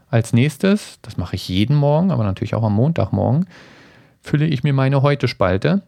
[0.09, 3.47] Als nächstes, das mache ich jeden Morgen, aber natürlich auch am Montagmorgen,
[4.21, 5.81] fülle ich mir meine Heute-Spalte.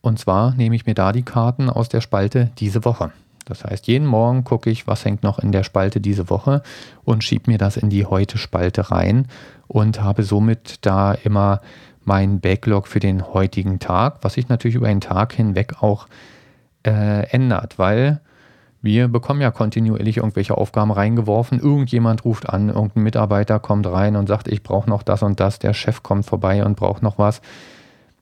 [0.00, 3.12] Und zwar nehme ich mir da die Karten aus der Spalte diese Woche.
[3.44, 6.62] Das heißt, jeden Morgen gucke ich, was hängt noch in der Spalte diese Woche
[7.04, 9.26] und schiebe mir das in die Heute-Spalte rein
[9.66, 11.60] und habe somit da immer
[12.04, 16.08] meinen Backlog für den heutigen Tag, was sich natürlich über den Tag hinweg auch
[16.86, 18.20] äh, ändert, weil
[18.80, 21.58] wir bekommen ja kontinuierlich irgendwelche Aufgaben reingeworfen.
[21.58, 25.58] Irgendjemand ruft an, irgendein Mitarbeiter kommt rein und sagt, ich brauche noch das und das.
[25.58, 27.40] Der Chef kommt vorbei und braucht noch was.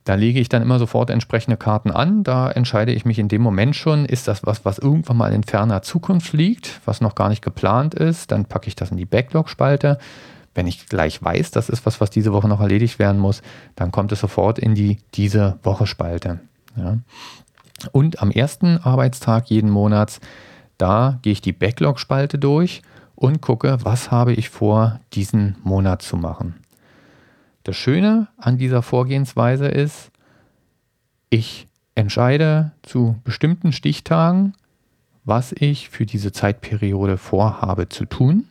[0.06, 2.22] Da lege ich dann immer sofort entsprechende Karten an.
[2.22, 5.42] Da entscheide ich mich in dem Moment schon, ist das was, was irgendwann mal in
[5.42, 8.30] ferner Zukunft liegt, was noch gar nicht geplant ist.
[8.30, 9.98] Dann packe ich das in die Backlog-Spalte.
[10.54, 13.42] Wenn ich gleich weiß, das ist was, was diese Woche noch erledigt werden muss,
[13.74, 16.38] dann kommt es sofort in die diese Woche-Spalte.
[16.76, 16.98] Ja.
[17.90, 20.20] Und am ersten Arbeitstag jeden Monats,
[20.78, 22.82] da gehe ich die Backlog-Spalte durch
[23.16, 26.54] und gucke, was habe ich vor, diesen Monat zu machen.
[27.66, 30.12] Das Schöne an dieser Vorgehensweise ist,
[31.30, 34.52] ich entscheide zu bestimmten Stichtagen,
[35.24, 38.44] was ich für diese Zeitperiode vorhabe zu tun.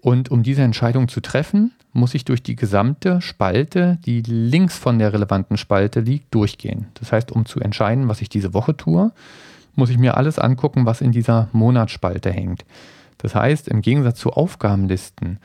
[0.00, 4.98] Und um diese Entscheidung zu treffen, muss ich durch die gesamte Spalte, die links von
[4.98, 6.86] der relevanten Spalte liegt, durchgehen.
[6.94, 9.12] Das heißt, um zu entscheiden, was ich diese Woche tue,
[9.74, 12.64] muss ich mir alles angucken, was in dieser Monatsspalte hängt.
[13.18, 15.40] Das heißt, im Gegensatz zu Aufgabenlisten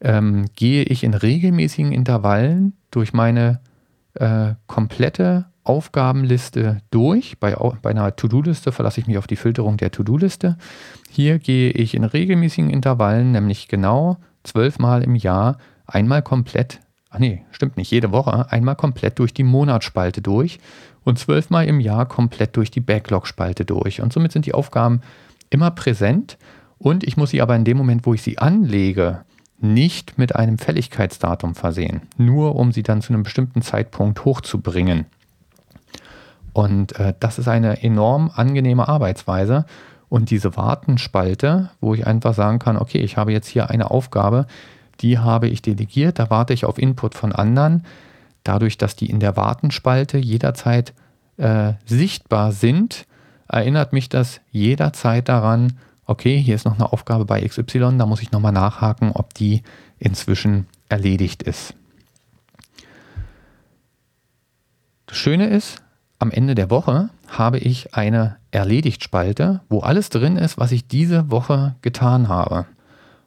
[0.00, 3.60] ähm, gehe ich in regelmäßigen Intervallen durch meine
[4.14, 7.38] äh, komplette Aufgabenliste durch.
[7.38, 10.56] Bei, bei einer To-Do-Liste verlasse ich mich auf die Filterung der To-Do-Liste.
[11.10, 16.80] Hier gehe ich in regelmäßigen Intervallen, nämlich genau zwölfmal im Jahr, einmal komplett,
[17.10, 20.60] ach nee, stimmt nicht, jede Woche, einmal komplett durch die Monatsspalte durch
[21.04, 24.00] und zwölfmal im Jahr komplett durch die Backlog-Spalte durch.
[24.00, 25.00] Und somit sind die Aufgaben
[25.50, 26.38] immer präsent
[26.78, 29.24] und ich muss sie aber in dem Moment, wo ich sie anlege,
[29.58, 35.06] nicht mit einem Fälligkeitsdatum versehen, nur um sie dann zu einem bestimmten Zeitpunkt hochzubringen.
[36.52, 39.66] Und äh, das ist eine enorm angenehme Arbeitsweise.
[40.08, 44.46] Und diese Wartenspalte, wo ich einfach sagen kann, okay, ich habe jetzt hier eine Aufgabe,
[45.00, 47.84] die habe ich delegiert, da warte ich auf Input von anderen.
[48.44, 50.94] Dadurch, dass die in der Wartenspalte jederzeit
[51.36, 53.06] äh, sichtbar sind,
[53.48, 55.74] erinnert mich das jederzeit daran,
[56.06, 59.62] okay, hier ist noch eine Aufgabe bei XY, da muss ich nochmal nachhaken, ob die
[59.98, 61.74] inzwischen erledigt ist.
[65.06, 65.82] Das Schöne ist,
[66.18, 71.30] am Ende der Woche habe ich eine Erledigt-Spalte, wo alles drin ist, was ich diese
[71.30, 72.66] Woche getan habe.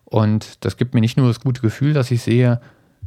[0.06, 2.60] Und das gibt mir nicht nur das gute Gefühl, dass ich sehe,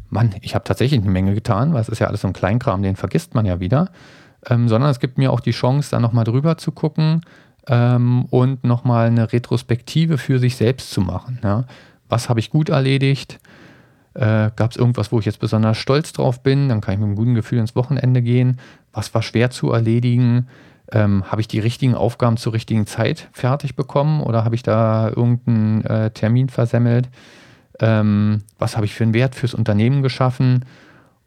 [0.09, 2.83] Mann, ich habe tatsächlich eine Menge getan, weil es ist ja alles so ein Kleinkram,
[2.83, 3.91] den vergisst man ja wieder,
[4.49, 7.23] ähm, sondern es gibt mir auch die Chance, da nochmal drüber zu gucken,
[7.69, 11.39] ähm, und nochmal eine Retrospektive für sich selbst zu machen.
[11.43, 11.65] Ja.
[12.09, 13.39] Was habe ich gut erledigt?
[14.15, 16.69] Äh, Gab es irgendwas, wo ich jetzt besonders stolz drauf bin?
[16.69, 18.59] Dann kann ich mit einem guten Gefühl ins Wochenende gehen.
[18.93, 20.49] Was war schwer zu erledigen?
[20.91, 25.09] Ähm, habe ich die richtigen Aufgaben zur richtigen Zeit fertig bekommen oder habe ich da
[25.09, 27.09] irgendeinen äh, Termin versemmelt?
[27.81, 30.67] Ähm, was habe ich für einen Wert fürs Unternehmen geschaffen?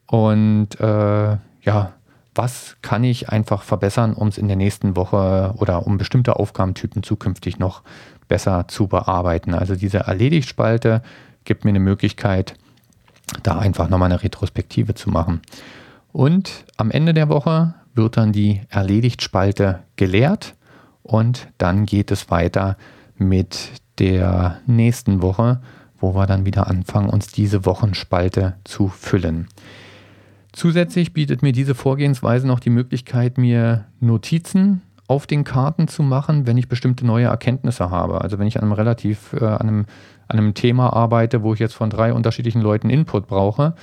[0.05, 1.93] Und äh, ja,
[2.35, 7.01] was kann ich einfach verbessern, um es in der nächsten Woche oder um bestimmte Aufgabentypen
[7.01, 7.81] zukünftig noch
[8.27, 9.53] besser zu bearbeiten.
[9.53, 11.01] Also diese Erledigt-Spalte
[11.45, 12.55] gibt mir eine Möglichkeit,
[13.43, 15.41] da einfach nochmal eine Retrospektive zu machen.
[16.11, 20.55] Und am Ende der Woche wird dann die Erledigt-Spalte geleert
[21.03, 22.77] und dann geht es weiter
[23.17, 25.61] mit der nächsten Woche,
[25.99, 29.47] wo wir dann wieder anfangen, uns diese Wochenspalte zu füllen.
[30.55, 36.47] Zusätzlich bietet mir diese Vorgehensweise noch die Möglichkeit, mir Notizen auf den Karten zu machen,
[36.47, 38.21] wenn ich bestimmte neue Erkenntnisse habe.
[38.21, 39.85] Also wenn ich an einem relativ, äh, an, einem,
[40.29, 43.73] an einem Thema arbeite, wo ich jetzt von drei unterschiedlichen Leuten Input brauche,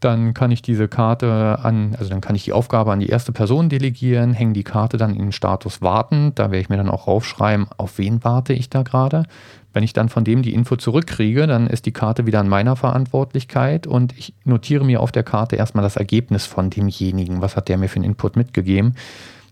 [0.00, 3.32] Dann kann ich diese Karte an, also dann kann ich die Aufgabe an die erste
[3.32, 6.32] Person delegieren, hänge die Karte dann in den Status warten.
[6.34, 9.24] Da werde ich mir dann auch raufschreiben, auf wen warte ich da gerade.
[9.72, 12.74] Wenn ich dann von dem die Info zurückkriege, dann ist die Karte wieder an meiner
[12.74, 17.40] Verantwortlichkeit und ich notiere mir auf der Karte erstmal das Ergebnis von demjenigen.
[17.40, 18.94] Was hat der mir für einen Input mitgegeben?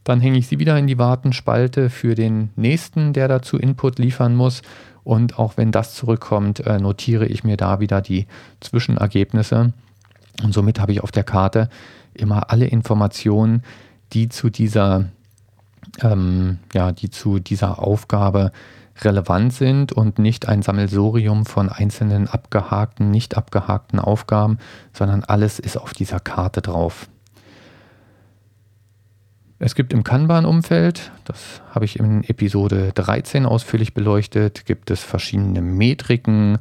[0.02, 4.34] Dann hänge ich sie wieder in die Wartenspalte für den nächsten, der dazu Input liefern
[4.34, 4.62] muss.
[5.04, 8.26] Und auch wenn das zurückkommt, äh, notiere ich mir da wieder die
[8.60, 9.72] Zwischenergebnisse.
[10.42, 11.68] Und somit habe ich auf der Karte
[12.14, 13.62] immer alle Informationen,
[14.12, 15.06] die zu dieser,
[16.00, 18.52] ähm, ja, die zu dieser Aufgabe
[19.04, 24.58] relevant sind und nicht ein Sammelsurium von einzelnen abgehakten, nicht abgehakten Aufgaben,
[24.92, 27.08] sondern alles ist auf dieser Karte drauf.
[29.60, 35.62] Es gibt im Kanban-Umfeld, das habe ich in Episode 13 ausführlich beleuchtet, gibt es verschiedene
[35.62, 36.58] Metriken,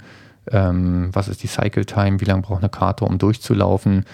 [0.51, 4.05] ähm, was ist die Cycle Time, wie lange braucht eine Karte, um durchzulaufen.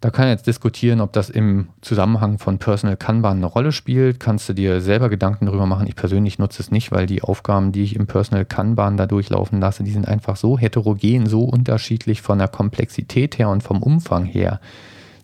[0.00, 4.18] Da kann jetzt diskutieren, ob das im Zusammenhang von Personal Kanban eine Rolle spielt.
[4.18, 5.86] Kannst du dir selber Gedanken darüber machen.
[5.86, 9.60] Ich persönlich nutze es nicht, weil die Aufgaben, die ich im Personal Kanban da durchlaufen
[9.60, 14.24] lasse, die sind einfach so heterogen, so unterschiedlich von der Komplexität her und vom Umfang
[14.24, 14.60] her,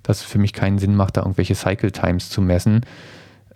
[0.02, 2.82] dass es für mich keinen Sinn macht, da irgendwelche Cycle Times zu messen.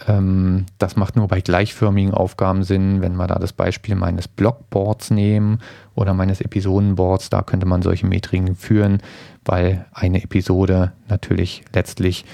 [0.06, 5.10] Ähm, das macht nur bei gleichförmigen Aufgaben Sinn, wenn wir da das Beispiel meines Blogboards
[5.10, 5.58] nehmen
[5.94, 9.02] oder meines Episodenboards, da könnte man solche Metriken führen,
[9.44, 12.24] weil eine Episode natürlich letztlich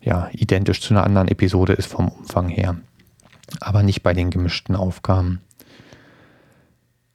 [0.00, 2.76] ja, identisch zu einer anderen Episode ist vom Umfang her,
[3.60, 5.40] aber nicht bei den gemischten Aufgaben.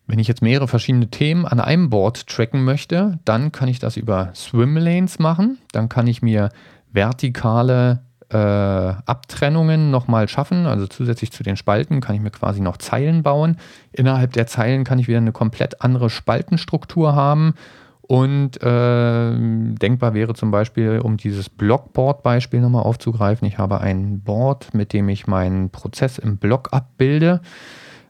[0.07, 3.95] Wenn ich jetzt mehrere verschiedene Themen an einem Board tracken möchte, dann kann ich das
[3.95, 5.59] über Swimlanes machen.
[5.71, 6.49] Dann kann ich mir
[6.91, 8.01] vertikale
[8.31, 10.65] äh, Abtrennungen nochmal schaffen.
[10.65, 13.57] Also zusätzlich zu den Spalten kann ich mir quasi noch Zeilen bauen.
[13.91, 17.53] Innerhalb der Zeilen kann ich wieder eine komplett andere Spaltenstruktur haben.
[18.01, 24.73] Und äh, denkbar wäre zum Beispiel, um dieses Blockboard-Beispiel nochmal aufzugreifen, ich habe ein Board,
[24.73, 27.39] mit dem ich meinen Prozess im Block abbilde.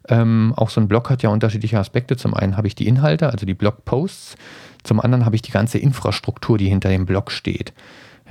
[0.10, 2.18] Ähm, auch so ein Blog hat ja unterschiedliche Aspekte.
[2.18, 4.36] Zum einen habe ich die Inhalte, also die Blogposts.
[4.84, 7.72] Zum anderen habe ich die ganze Infrastruktur, die hinter dem Blog steht.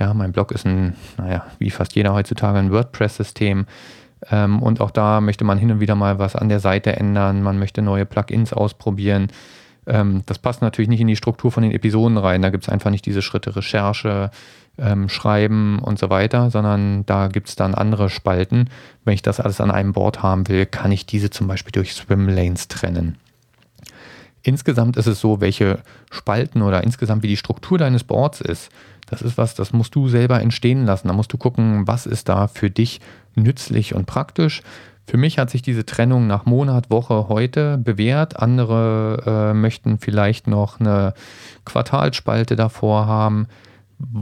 [0.01, 3.67] Ja, mein Blog ist ein, naja, wie fast jeder heutzutage, ein WordPress-System.
[4.31, 7.43] Ähm, und auch da möchte man hin und wieder mal was an der Seite ändern.
[7.43, 9.27] Man möchte neue Plugins ausprobieren.
[9.85, 12.41] Ähm, das passt natürlich nicht in die Struktur von den Episoden rein.
[12.41, 14.31] Da gibt es einfach nicht diese Schritte Recherche,
[14.79, 18.71] ähm, Schreiben und so weiter, sondern da gibt es dann andere Spalten.
[19.05, 21.93] Wenn ich das alles an einem Board haben will, kann ich diese zum Beispiel durch
[21.93, 23.19] Swimlanes trennen.
[24.41, 25.77] Insgesamt ist es so, welche
[26.09, 28.71] Spalten oder insgesamt wie die Struktur deines Boards ist.
[29.11, 31.09] Das ist was, das musst du selber entstehen lassen.
[31.09, 33.01] Da musst du gucken, was ist da für dich
[33.35, 34.61] nützlich und praktisch.
[35.05, 38.39] Für mich hat sich diese Trennung nach Monat, Woche, heute bewährt.
[38.39, 41.13] Andere äh, möchten vielleicht noch eine
[41.65, 43.47] Quartalspalte davor haben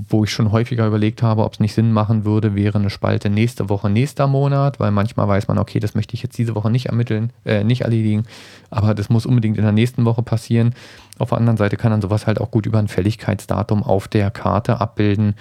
[0.09, 3.29] wo ich schon häufiger überlegt habe, ob es nicht Sinn machen würde, wäre eine Spalte
[3.29, 6.69] nächste Woche, nächster Monat, weil manchmal weiß man, okay, das möchte ich jetzt diese Woche
[6.69, 8.23] nicht ermitteln, äh, nicht erledigen,
[8.69, 10.73] aber das muss unbedingt in der nächsten Woche passieren.
[11.19, 14.31] Auf der anderen Seite kann dann sowas halt auch gut über ein Fälligkeitsdatum auf der
[14.31, 15.35] Karte abbilden,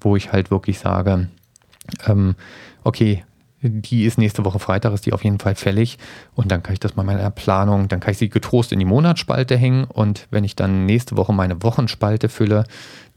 [0.00, 1.28] wo ich halt wirklich sage,
[2.06, 2.34] ähm,
[2.84, 3.24] okay,
[3.66, 5.98] die ist nächste Woche Freitag, ist die auf jeden Fall fällig.
[6.34, 8.84] Und dann kann ich das bei meiner Planung, dann kann ich sie getrost in die
[8.84, 9.84] Monatsspalte hängen.
[9.84, 12.64] Und wenn ich dann nächste Woche meine Wochenspalte fülle,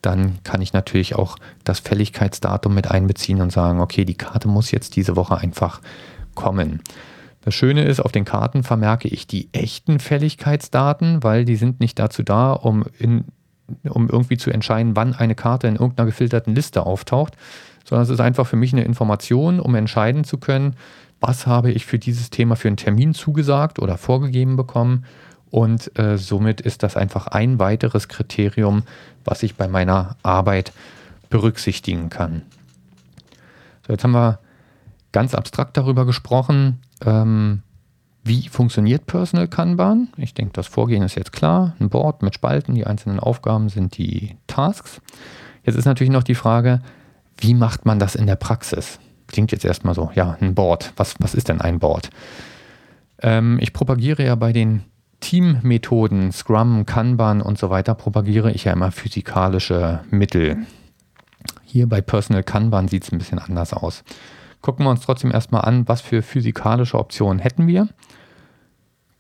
[0.02, 4.72] dann kann ich natürlich auch das Fälligkeitsdatum mit einbeziehen und sagen, okay, die Karte muss
[4.72, 5.82] jetzt diese Woche einfach
[6.34, 6.82] kommen.
[7.48, 11.98] Das Schöne ist, auf den Karten vermerke ich die echten Fälligkeitsdaten, weil die sind nicht
[11.98, 13.24] dazu da, um, in,
[13.88, 17.38] um irgendwie zu entscheiden, wann eine Karte in irgendeiner gefilterten Liste auftaucht,
[17.86, 20.76] sondern es ist einfach für mich eine Information, um entscheiden zu können,
[21.22, 25.06] was habe ich für dieses Thema für einen Termin zugesagt oder vorgegeben bekommen
[25.50, 28.84] und äh, somit ist das einfach ein weiteres Kriterium,
[29.24, 30.74] was ich bei meiner Arbeit
[31.30, 32.42] berücksichtigen kann.
[33.88, 34.40] So, jetzt haben wir
[35.12, 37.64] ganz abstrakt darüber gesprochen, ähm,
[38.24, 40.10] wie funktioniert Personal Kanban.
[40.18, 41.76] Ich denke, das Vorgehen ist jetzt klar.
[41.80, 45.02] Ein Board mit Spalten, die einzelnen Aufgaben sind die Tasks.
[45.64, 46.82] Jetzt ist natürlich noch die Frage,
[47.38, 49.00] wie macht man das in der Praxis?
[49.28, 50.94] Klingt jetzt erstmal so, ja, ein Board.
[50.98, 52.10] Was, was ist denn ein Board?
[53.22, 54.84] Ähm, ich propagiere ja bei den
[55.20, 60.58] Teammethoden, Scrum, Kanban und so weiter, propagiere ich ja immer physikalische Mittel.
[61.64, 64.04] Hier bei Personal Kanban sieht es ein bisschen anders aus.
[64.62, 67.88] Gucken wir uns trotzdem erstmal an, was für physikalische Optionen hätten wir.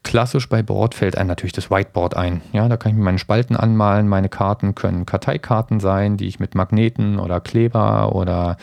[0.04, 2.42] Klassisch bei Board fällt einem natürlich das Whiteboard ein.
[2.54, 4.08] Ja, da kann ich mir meine Spalten anmalen.
[4.08, 8.58] Meine Karten können Karteikarten sein, die ich mit Magneten oder Kleber oder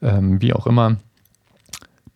[0.00, 0.96] ähm, wie auch immer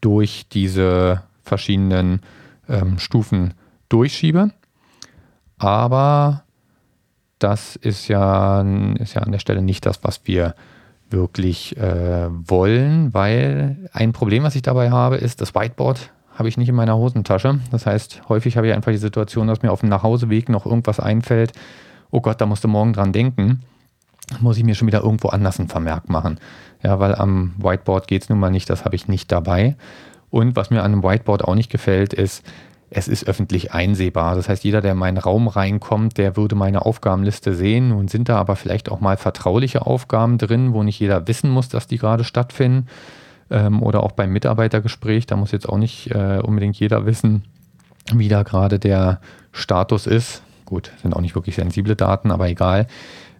[0.01, 2.21] durch diese verschiedenen
[2.69, 3.55] ähm, Stufen
[3.89, 4.53] durchschiebe.
[5.59, 6.45] Aber
[7.39, 8.61] das ist ja,
[8.99, 10.55] ist ja an der Stelle nicht das, was wir
[11.11, 16.59] wirklich äh, wollen, weil ein Problem, was ich dabei habe, ist, das Whiteboard habe ich
[16.59, 17.61] nicht in meiner Hosentasche.
[17.71, 21.01] Das heißt, häufig habe ich einfach die Situation, dass mir auf dem Nachhauseweg noch irgendwas
[21.01, 21.53] einfällt.
[22.11, 23.63] Oh Gott, da musst du morgen dran denken.
[24.41, 26.39] Muss ich mir schon wieder irgendwo anders einen Vermerk machen.
[26.83, 29.77] Ja, weil am Whiteboard geht es nun mal nicht, das habe ich nicht dabei.
[30.31, 32.45] Und was mir an einem Whiteboard auch nicht gefällt, ist,
[32.91, 34.37] es ist öffentlich einsehbar.
[34.37, 37.89] Das heißt, jeder, der in meinen Raum reinkommt, der würde meine Aufgabenliste sehen.
[37.89, 41.69] Nun sind da aber vielleicht auch mal vertrauliche Aufgaben drin, wo nicht jeder wissen muss,
[41.69, 42.87] dass die gerade stattfinden.
[43.51, 47.45] Ähm, oder auch beim Mitarbeitergespräch, da muss jetzt auch nicht äh, unbedingt jeder wissen,
[48.13, 49.21] wie da gerade der
[49.53, 50.43] Status ist.
[50.65, 52.87] Gut, sind auch nicht wirklich sensible Daten, aber egal.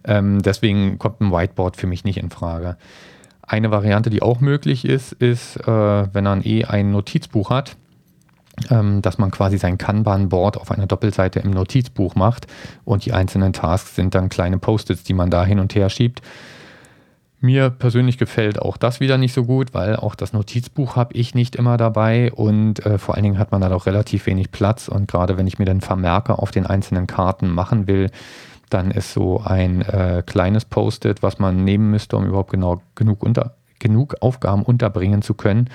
[0.03, 2.77] Ähm, deswegen kommt ein Whiteboard für mich nicht in Frage.
[3.41, 7.77] Eine Variante, die auch möglich ist, ist, äh, wenn man eh ein Notizbuch hat,
[8.69, 12.47] dass man quasi sein Kanban-Board auf einer Doppelseite im Notizbuch macht
[12.85, 16.21] und die einzelnen Tasks sind dann kleine Post-its, die man da hin und her schiebt.
[17.39, 21.35] Mir persönlich gefällt auch das wieder nicht so gut, weil auch das Notizbuch habe ich
[21.35, 24.87] nicht immer dabei und äh, vor allen Dingen hat man da doch relativ wenig Platz
[24.87, 28.09] und gerade wenn ich mir dann Vermerke auf den einzelnen Karten machen will,
[28.71, 33.21] dann ist so ein äh, kleines Post-it, was man nehmen müsste, um überhaupt genau genug,
[33.21, 35.69] unter, genug Aufgaben unterbringen zu können,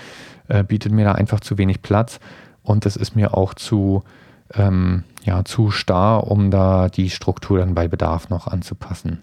[0.49, 2.19] äh, bietet mir da einfach zu wenig Platz.
[2.63, 4.03] Und es ist mir auch zu,
[4.55, 9.21] ähm, ja, zu starr, um da die Struktur dann bei Bedarf noch anzupassen.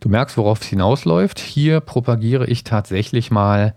[0.00, 1.40] Du merkst, worauf es hinausläuft.
[1.40, 3.74] Hier propagiere ich tatsächlich mal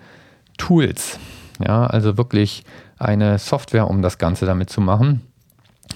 [0.57, 1.19] Tools.
[1.65, 2.63] Ja, also wirklich
[2.97, 5.21] eine Software, um das Ganze damit zu machen.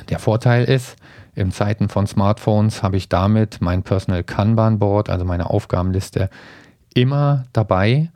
[0.10, 0.96] Der Vorteil ist,
[1.36, 6.30] in Zeiten von Smartphones habe ich damit mein Personal Kanban Board, also meine Aufgabenliste,
[6.94, 8.10] immer dabei.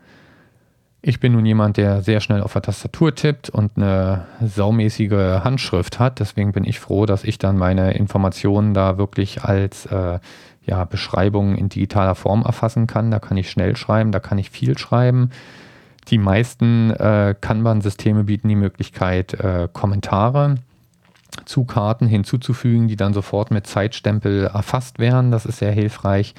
[1.01, 5.97] Ich bin nun jemand, der sehr schnell auf der Tastatur tippt und eine saumäßige Handschrift
[5.97, 6.19] hat.
[6.19, 10.19] Deswegen bin ich froh, dass ich dann meine Informationen da wirklich als äh,
[10.65, 13.11] ja, Beschreibungen in digitaler Form erfassen kann.
[13.11, 15.31] Da kann ich schnell schreiben, da kann ich viel schreiben.
[16.09, 20.55] Die meisten äh, Kanban-Systeme bieten die Möglichkeit, äh, Kommentare
[21.45, 25.31] zu Karten hinzuzufügen, die dann sofort mit Zeitstempel erfasst werden.
[25.31, 26.33] Das ist sehr hilfreich.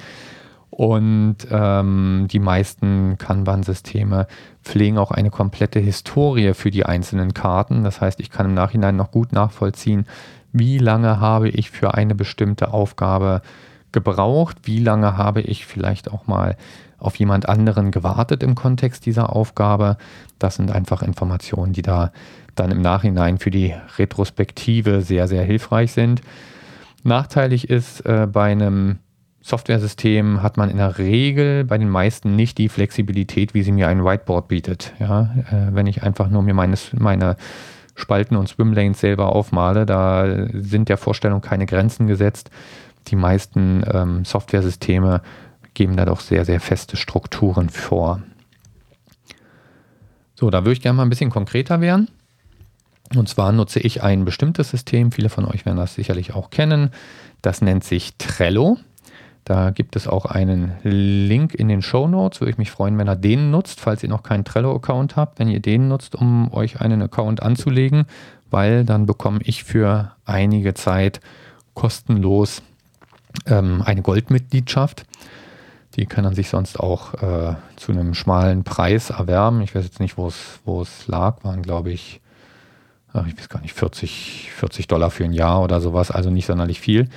[0.71, 4.25] Und ähm, die meisten Kanban-Systeme
[4.63, 7.83] pflegen auch eine komplette Historie für die einzelnen Karten.
[7.83, 10.05] Das heißt, ich kann im Nachhinein noch gut nachvollziehen,
[10.53, 13.41] wie lange habe ich für eine bestimmte Aufgabe
[13.91, 16.55] gebraucht, wie lange habe ich vielleicht auch mal
[16.97, 19.97] auf jemand anderen gewartet im Kontext dieser Aufgabe.
[20.39, 22.11] Das sind einfach Informationen, die da
[22.55, 26.21] dann im Nachhinein für die Retrospektive sehr, sehr hilfreich sind.
[27.03, 28.99] Nachteilig ist, äh, bei einem
[29.41, 33.87] Softwaresystem hat man in der Regel bei den meisten nicht die Flexibilität, wie sie mir
[33.87, 34.93] ein Whiteboard bietet.
[34.99, 37.35] Ja, äh, wenn ich einfach nur mir meine, meine
[37.95, 42.51] Spalten und Swimlanes selber aufmale, da sind der Vorstellung keine Grenzen gesetzt.
[43.07, 45.21] Die meisten ähm, Softwaresysteme
[45.73, 48.21] geben da doch sehr, sehr feste Strukturen vor.
[50.35, 52.09] So, da würde ich gerne mal ein bisschen konkreter werden.
[53.15, 56.91] Und zwar nutze ich ein bestimmtes System, viele von euch werden das sicherlich auch kennen.
[57.41, 58.77] Das nennt sich Trello.
[59.43, 62.41] Da gibt es auch einen Link in den Show Notes.
[62.41, 65.47] Würde ich mich freuen, wenn ihr den nutzt, falls ihr noch keinen Trello-Account habt, wenn
[65.47, 68.05] ihr den nutzt, um euch einen Account anzulegen,
[68.49, 71.21] weil dann bekomme ich für einige Zeit
[71.73, 72.61] kostenlos
[73.47, 75.05] ähm, eine Goldmitgliedschaft.
[75.95, 79.61] Die kann man sich sonst auch äh, zu einem schmalen Preis erwerben.
[79.61, 80.27] Ich weiß jetzt nicht, wo
[80.81, 82.21] es lag, waren glaube ich
[83.13, 86.45] ach, ich weiß gar nicht, 40, 40 Dollar für ein Jahr oder sowas, also nicht
[86.45, 87.07] sonderlich viel.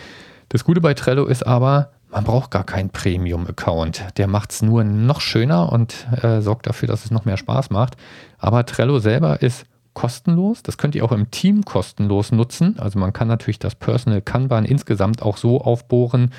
[0.48, 4.04] Das Gute bei Trello ist aber, man braucht gar keinen Premium-Account.
[4.16, 7.70] Der macht es nur noch schöner und äh, sorgt dafür, dass es noch mehr Spaß
[7.70, 7.96] macht.
[8.38, 10.62] Aber Trello selber ist kostenlos.
[10.62, 12.78] Das könnt ihr auch im Team kostenlos nutzen.
[12.78, 16.30] Also man kann natürlich das Personal Kanban insgesamt auch so aufbohren,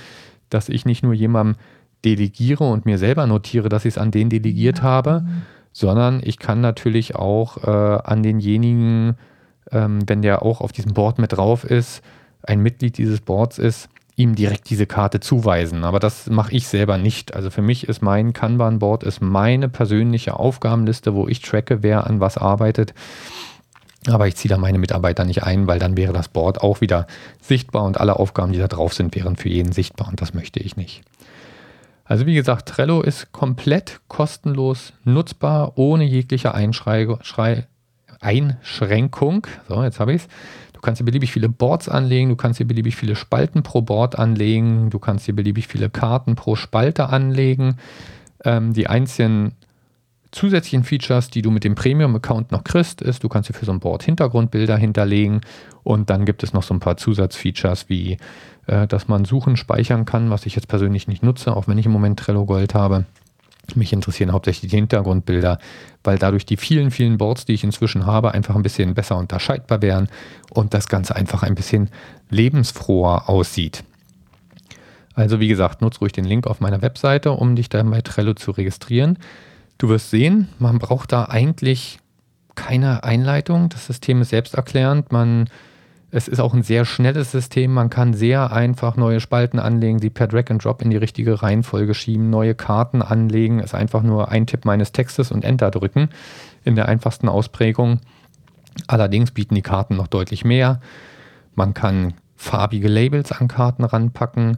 [0.49, 1.57] dass ich nicht nur jemandem
[2.05, 5.25] delegiere und mir selber notiere, dass ich es an den delegiert habe,
[5.73, 9.17] sondern ich kann natürlich auch äh, an denjenigen
[9.71, 12.01] ähm, wenn der auch auf diesem Board mit drauf ist,
[12.43, 15.83] ein Mitglied dieses Boards ist, ihm direkt diese Karte zuweisen.
[15.83, 17.35] Aber das mache ich selber nicht.
[17.35, 22.19] Also für mich ist mein Kanban-Board ist meine persönliche Aufgabenliste, wo ich tracke, wer an
[22.19, 22.93] was arbeitet.
[24.07, 27.07] Aber ich ziehe da meine Mitarbeiter nicht ein, weil dann wäre das Board auch wieder
[27.41, 30.59] sichtbar und alle Aufgaben, die da drauf sind, wären für jeden sichtbar und das möchte
[30.59, 31.01] ich nicht.
[32.03, 37.17] Also wie gesagt, Trello ist komplett kostenlos nutzbar, ohne jegliche Einschrei
[38.21, 39.47] Einschränkung.
[39.67, 40.27] So, jetzt habe ich es.
[40.85, 44.19] Du kannst hier beliebig viele Boards anlegen, du kannst hier beliebig viele Spalten pro Board
[44.19, 47.77] anlegen, du kannst hier beliebig viele Karten pro Spalte anlegen.
[48.43, 49.53] Ähm, die einzigen
[50.29, 53.71] zusätzlichen Features, die du mit dem Premium-Account noch kriegst, ist, du kannst dir für so
[53.71, 55.41] ein Board Hintergrundbilder hinterlegen
[55.81, 58.19] und dann gibt es noch so ein paar Zusatzfeatures wie,
[58.67, 61.87] äh, dass man Suchen speichern kann, was ich jetzt persönlich nicht nutze, auch wenn ich
[61.87, 63.05] im Moment Trello Gold habe.
[63.75, 65.59] Mich interessieren hauptsächlich die Hintergrundbilder,
[66.03, 69.81] weil dadurch die vielen, vielen Boards, die ich inzwischen habe, einfach ein bisschen besser unterscheidbar
[69.81, 70.09] wären
[70.51, 71.89] und das Ganze einfach ein bisschen
[72.29, 73.83] lebensfroher aussieht.
[75.15, 78.33] Also wie gesagt, nutze ruhig den Link auf meiner Webseite, um dich dann bei Trello
[78.33, 79.17] zu registrieren.
[79.77, 81.99] Du wirst sehen, man braucht da eigentlich
[82.55, 83.69] keine Einleitung.
[83.69, 85.11] Das System ist selbsterklärend.
[85.11, 85.49] Man
[86.15, 87.73] es ist auch ein sehr schnelles System.
[87.73, 91.43] Man kann sehr einfach neue Spalten anlegen, sie per Drag and Drop in die richtige
[91.43, 93.59] Reihenfolge schieben, neue Karten anlegen.
[93.59, 96.07] Es ist einfach nur ein Tipp meines Textes und Enter drücken
[96.63, 97.99] in der einfachsten Ausprägung.
[98.87, 100.79] Allerdings bieten die Karten noch deutlich mehr.
[101.53, 104.57] Man kann farbige Labels an Karten ranpacken.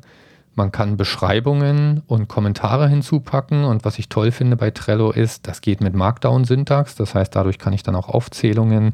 [0.54, 3.64] Man kann Beschreibungen und Kommentare hinzupacken.
[3.64, 6.94] Und was ich toll finde bei Trello ist, das geht mit Markdown-Syntax.
[6.94, 8.94] Das heißt, dadurch kann ich dann auch Aufzählungen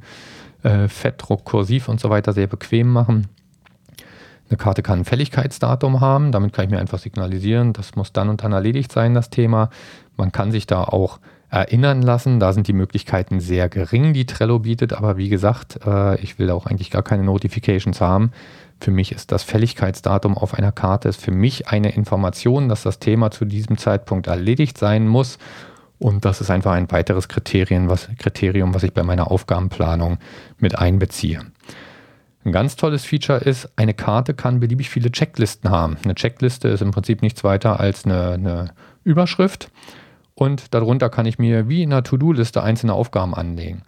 [0.63, 3.27] äh, Fettdruck, Kursiv und so weiter sehr bequem machen.
[4.49, 8.29] Eine Karte kann ein Fälligkeitsdatum haben, damit kann ich mir einfach signalisieren, das muss dann
[8.29, 9.69] und dann erledigt sein, das Thema.
[10.17, 14.59] Man kann sich da auch erinnern lassen, da sind die Möglichkeiten sehr gering, die Trello
[14.59, 18.31] bietet, aber wie gesagt, äh, ich will auch eigentlich gar keine Notifications haben.
[18.79, 22.99] Für mich ist das Fälligkeitsdatum auf einer Karte ist für mich eine Information, dass das
[22.99, 25.37] Thema zu diesem Zeitpunkt erledigt sein muss
[26.03, 30.17] und das ist einfach ein weiteres Kriterium was, Kriterium, was ich bei meiner Aufgabenplanung
[30.57, 31.39] mit einbeziehe.
[32.43, 35.95] Ein ganz tolles Feature ist, eine Karte kann beliebig viele Checklisten haben.
[36.03, 38.73] Eine Checkliste ist im Prinzip nichts weiter als eine, eine
[39.05, 39.71] Überschrift
[40.35, 43.83] und darunter kann ich mir wie in einer To-Do-Liste einzelne Aufgaben anlegen.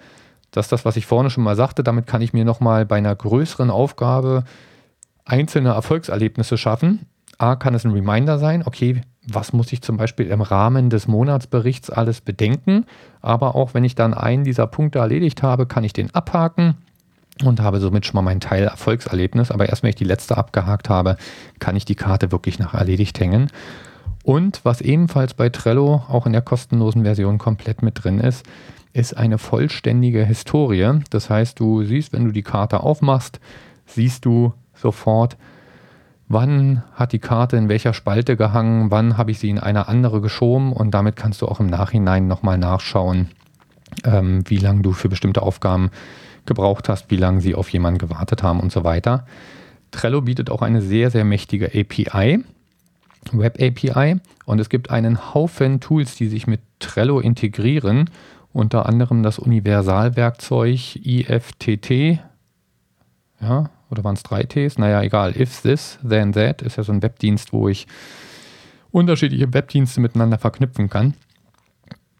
[0.51, 1.83] Das ist das, was ich vorne schon mal sagte.
[1.83, 4.45] Damit kann ich mir nochmal bei einer größeren Aufgabe
[5.25, 7.07] einzelne Erfolgserlebnisse schaffen.
[7.37, 11.07] A, kann es ein Reminder sein, okay, was muss ich zum Beispiel im Rahmen des
[11.07, 12.85] Monatsberichts alles bedenken.
[13.21, 16.75] Aber auch wenn ich dann einen dieser Punkte erledigt habe, kann ich den abhaken
[17.43, 19.51] und habe somit schon mal meinen Teil Erfolgserlebnis.
[19.51, 21.17] Aber erst wenn ich die letzte abgehakt habe,
[21.59, 23.49] kann ich die Karte wirklich nach erledigt hängen.
[24.23, 28.45] Und was ebenfalls bei Trello auch in der kostenlosen Version komplett mit drin ist,
[28.93, 30.99] ist eine vollständige Historie.
[31.09, 33.39] Das heißt, du siehst, wenn du die Karte aufmachst,
[33.85, 35.37] siehst du sofort,
[36.27, 40.21] wann hat die Karte in welcher Spalte gehangen, wann habe ich sie in eine andere
[40.21, 40.73] geschoben?
[40.73, 43.29] Und damit kannst du auch im Nachhinein nochmal nachschauen,
[44.03, 45.91] ähm, wie lange du für bestimmte Aufgaben
[46.45, 49.25] gebraucht hast, wie lange sie auf jemanden gewartet haben und so weiter.
[49.91, 52.43] Trello bietet auch eine sehr, sehr mächtige API,
[53.31, 58.09] Web API und es gibt einen Haufen Tools, die sich mit Trello integrieren,
[58.53, 62.19] unter anderem das Universalwerkzeug IFTT,
[63.41, 64.77] ja, oder waren es drei Ts?
[64.77, 65.35] Naja, egal.
[65.39, 67.87] If this, then that ist ja so ein Webdienst, wo ich
[68.91, 71.13] unterschiedliche Webdienste miteinander verknüpfen kann.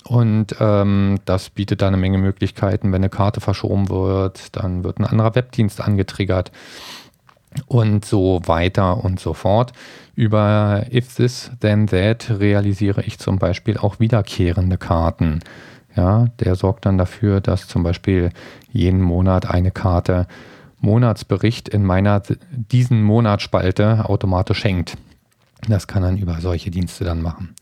[0.07, 2.91] Und ähm, das bietet da eine Menge Möglichkeiten.
[2.91, 6.51] Wenn eine Karte verschoben wird, dann wird ein anderer Webdienst angetriggert
[7.67, 9.73] und so weiter und so fort.
[10.15, 15.39] Über If This Then That realisiere ich zum Beispiel auch wiederkehrende Karten.
[15.95, 18.31] Ja, der sorgt dann dafür, dass zum Beispiel
[18.71, 20.27] jeden Monat eine Karte
[20.85, 24.95] Monatsbericht in meiner diesen Monatsspalte automatisch hängt.
[25.67, 27.55] Das kann man über solche Dienste dann machen.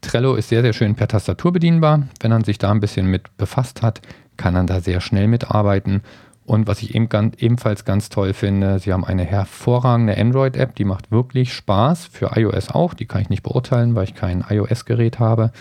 [0.00, 2.04] Trello ist sehr, sehr schön per Tastatur bedienbar.
[2.20, 4.00] Wenn man sich da ein bisschen mit befasst hat,
[4.36, 6.02] kann man da sehr schnell mitarbeiten.
[6.44, 10.84] Und was ich eben ganz, ebenfalls ganz toll finde, sie haben eine hervorragende Android-App, die
[10.84, 12.94] macht wirklich Spaß, für iOS auch.
[12.94, 15.52] Die kann ich nicht beurteilen, weil ich kein iOS-Gerät habe.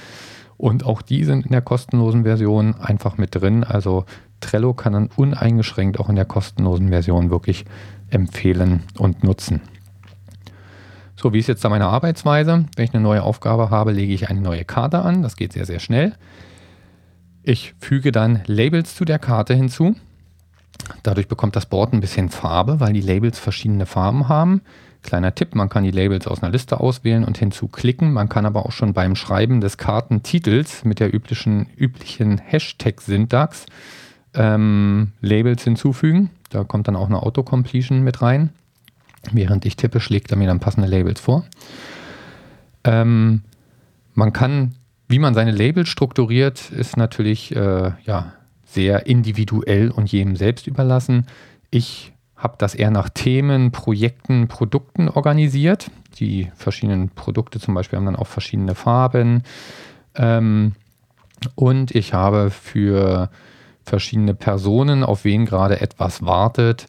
[0.58, 3.64] Und auch die sind in der kostenlosen Version einfach mit drin.
[3.64, 4.06] Also
[4.42, 7.66] Trello kann man uneingeschränkt auch in der kostenlosen Version wirklich
[8.10, 9.62] empfehlen und nutzen.
[11.16, 12.66] So, wie ist jetzt da meine Arbeitsweise?
[12.76, 15.22] Wenn ich eine neue Aufgabe habe, lege ich eine neue Karte an.
[15.22, 16.16] Das geht sehr, sehr schnell.
[17.44, 19.96] Ich füge dann Labels zu der Karte hinzu.
[21.04, 24.62] Dadurch bekommt das Board ein bisschen Farbe, weil die Labels verschiedene Farben haben.
[25.04, 28.14] Kleiner Tipp, man kann die Labels aus einer Liste auswählen und hinzuklicken.
[28.14, 33.66] Man kann aber auch schon beim Schreiben des Kartentitels mit der üblichen, üblichen Hashtag-Syntax
[34.34, 36.30] ähm, Labels hinzufügen.
[36.50, 38.50] Da kommt dann auch eine Autocompletion mit rein.
[39.32, 41.46] Während ich tippe, schlägt er mir dann passende Labels vor.
[42.84, 43.44] Ähm,
[44.14, 44.74] man kann,
[45.08, 48.34] wie man seine Labels strukturiert, ist natürlich äh, ja,
[48.66, 51.28] sehr individuell und jedem selbst überlassen.
[51.70, 55.92] Ich habe das eher nach Themen, Projekten, Produkten organisiert.
[56.18, 59.44] Die verschiedenen Produkte zum Beispiel haben dann auch verschiedene Farben.
[60.16, 60.74] Ähm,
[61.56, 63.30] und ich habe für
[63.84, 66.88] verschiedene Personen, auf wen gerade etwas wartet.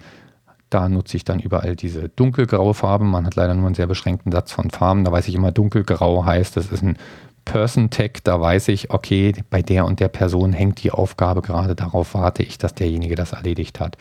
[0.70, 3.04] Da nutze ich dann überall diese dunkelgraue Farbe.
[3.04, 5.04] Man hat leider nur einen sehr beschränkten Satz von Farben.
[5.04, 6.96] Da weiß ich immer, dunkelgrau heißt, das ist ein
[7.44, 12.14] Person-Tag, da weiß ich, okay, bei der und der Person hängt die Aufgabe gerade, darauf
[12.14, 13.96] warte ich, dass derjenige das erledigt hat.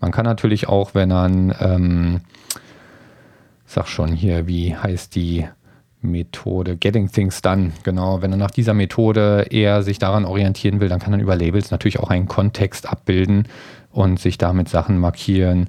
[0.00, 2.20] Man kann natürlich auch, wenn man, ähm,
[3.66, 5.46] sag schon hier, wie heißt die
[6.02, 10.88] Methode, Getting Things Done, genau, wenn er nach dieser Methode eher sich daran orientieren will,
[10.88, 13.46] dann kann er über Labels natürlich auch einen Kontext abbilden
[13.92, 15.68] und sich damit Sachen markieren,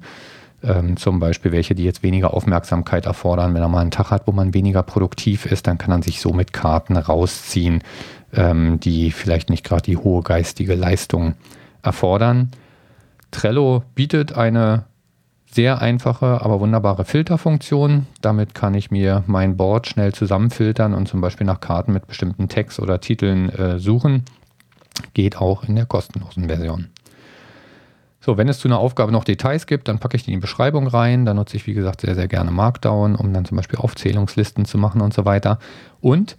[0.62, 3.54] ähm, zum Beispiel welche, die jetzt weniger Aufmerksamkeit erfordern.
[3.54, 6.20] Wenn er mal einen Tag hat, wo man weniger produktiv ist, dann kann er sich
[6.20, 7.82] so mit Karten rausziehen,
[8.32, 11.34] ähm, die vielleicht nicht gerade die hohe geistige Leistung
[11.82, 12.50] erfordern.
[13.32, 14.84] Trello bietet eine
[15.52, 18.06] sehr einfache, aber wunderbare Filterfunktion.
[18.22, 22.48] Damit kann ich mir mein Board schnell zusammenfiltern und zum Beispiel nach Karten mit bestimmten
[22.48, 24.24] Tags oder Titeln äh, suchen.
[25.14, 26.88] Geht auch in der kostenlosen Version.
[28.24, 30.42] So, wenn es zu einer Aufgabe noch Details gibt, dann packe ich die in die
[30.42, 31.26] Beschreibung rein.
[31.26, 34.78] Da nutze ich, wie gesagt, sehr, sehr gerne Markdown, um dann zum Beispiel Aufzählungslisten zu
[34.78, 35.58] machen und so weiter.
[36.00, 36.36] Und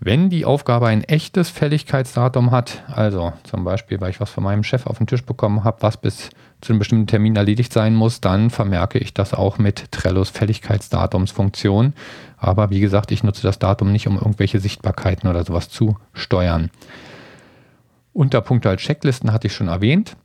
[0.00, 4.62] wenn die Aufgabe ein echtes Fälligkeitsdatum hat, also zum Beispiel, weil ich was von meinem
[4.62, 6.30] Chef auf den Tisch bekommen habe, was bis
[6.60, 11.94] zu einem bestimmten Termin erledigt sein muss, dann vermerke ich das auch mit Trellos Fälligkeitsdatumsfunktion.
[12.36, 16.70] Aber wie gesagt, ich nutze das Datum nicht, um irgendwelche Sichtbarkeiten oder sowas zu steuern.
[18.12, 20.16] Unterpunkte als Checklisten hatte ich schon erwähnt.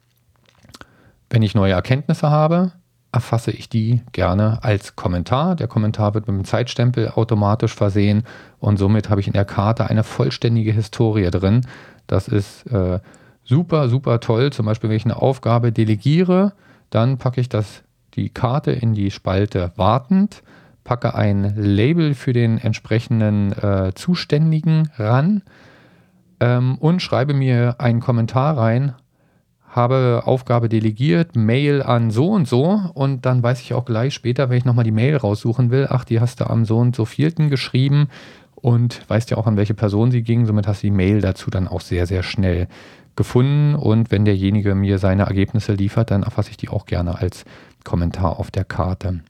[1.30, 2.72] Wenn ich neue Erkenntnisse habe,
[3.12, 5.56] erfasse ich die gerne als Kommentar.
[5.56, 8.24] Der Kommentar wird mit einem Zeitstempel automatisch versehen
[8.60, 11.62] und somit habe ich in der Karte eine vollständige Historie drin.
[12.08, 13.00] Das ist äh,
[13.44, 14.52] super, super toll.
[14.52, 16.54] Zum Beispiel, wenn ich eine Aufgabe delegiere,
[16.92, 17.84] dann packe ich das,
[18.14, 20.44] die Karte in die Spalte wartend,
[20.84, 25.44] packe ein Label für den entsprechenden äh, Zuständigen ran
[26.40, 28.96] ähm, und schreibe mir einen Kommentar rein,
[29.70, 34.50] habe Aufgabe delegiert, Mail an so und so und dann weiß ich auch gleich später,
[34.50, 37.06] wenn ich nochmal die Mail raussuchen will, ach, die hast du am so und so
[37.06, 38.08] vierten geschrieben
[38.56, 40.46] und weißt ja auch, an welche Person sie ging.
[40.46, 42.68] Somit hast du die Mail dazu dann auch sehr, sehr schnell
[43.16, 47.46] gefunden und wenn derjenige mir seine Ergebnisse liefert, dann erfasse ich die auch gerne als
[47.84, 49.22] Kommentar auf der Karte.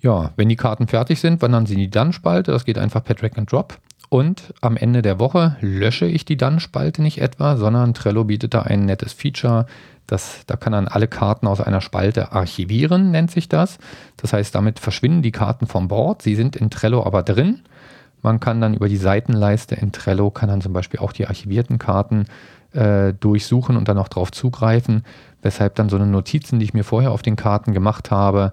[0.00, 2.52] Ja, wenn die Karten fertig sind, wandern sie in die Dann-Spalte.
[2.52, 3.78] Das geht einfach per Drag and Drop.
[4.08, 8.62] Und am Ende der Woche lösche ich die Dann-Spalte nicht etwa, sondern Trello bietet da
[8.62, 9.66] ein nettes Feature.
[10.06, 13.78] Das, da kann dann alle Karten aus einer Spalte archivieren, nennt sich das.
[14.16, 16.22] Das heißt, damit verschwinden die Karten vom Board.
[16.22, 17.60] Sie sind in Trello aber drin.
[18.22, 21.78] Man kann dann über die Seitenleiste in Trello, kann dann zum Beispiel auch die archivierten
[21.78, 22.26] Karten
[22.72, 25.04] äh, durchsuchen und dann auch darauf zugreifen,
[25.42, 28.52] weshalb dann so eine Notizen, die ich mir vorher auf den Karten gemacht habe,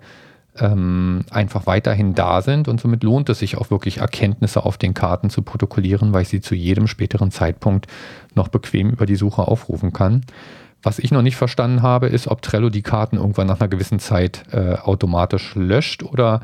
[0.60, 4.94] ähm, einfach weiterhin da sind und somit lohnt es sich auch wirklich Erkenntnisse auf den
[4.94, 7.88] Karten zu protokollieren, weil ich sie zu jedem späteren Zeitpunkt
[8.36, 10.24] noch bequem über die Suche aufrufen kann.
[10.84, 14.00] Was ich noch nicht verstanden habe, ist, ob Trello die Karten irgendwann nach einer gewissen
[14.00, 16.42] Zeit äh, automatisch löscht oder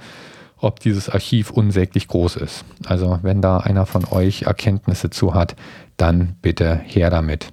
[0.60, 2.66] ob dieses Archiv unsäglich groß ist.
[2.86, 5.56] Also wenn da einer von euch Erkenntnisse zu hat,
[5.98, 7.50] dann bitte her damit.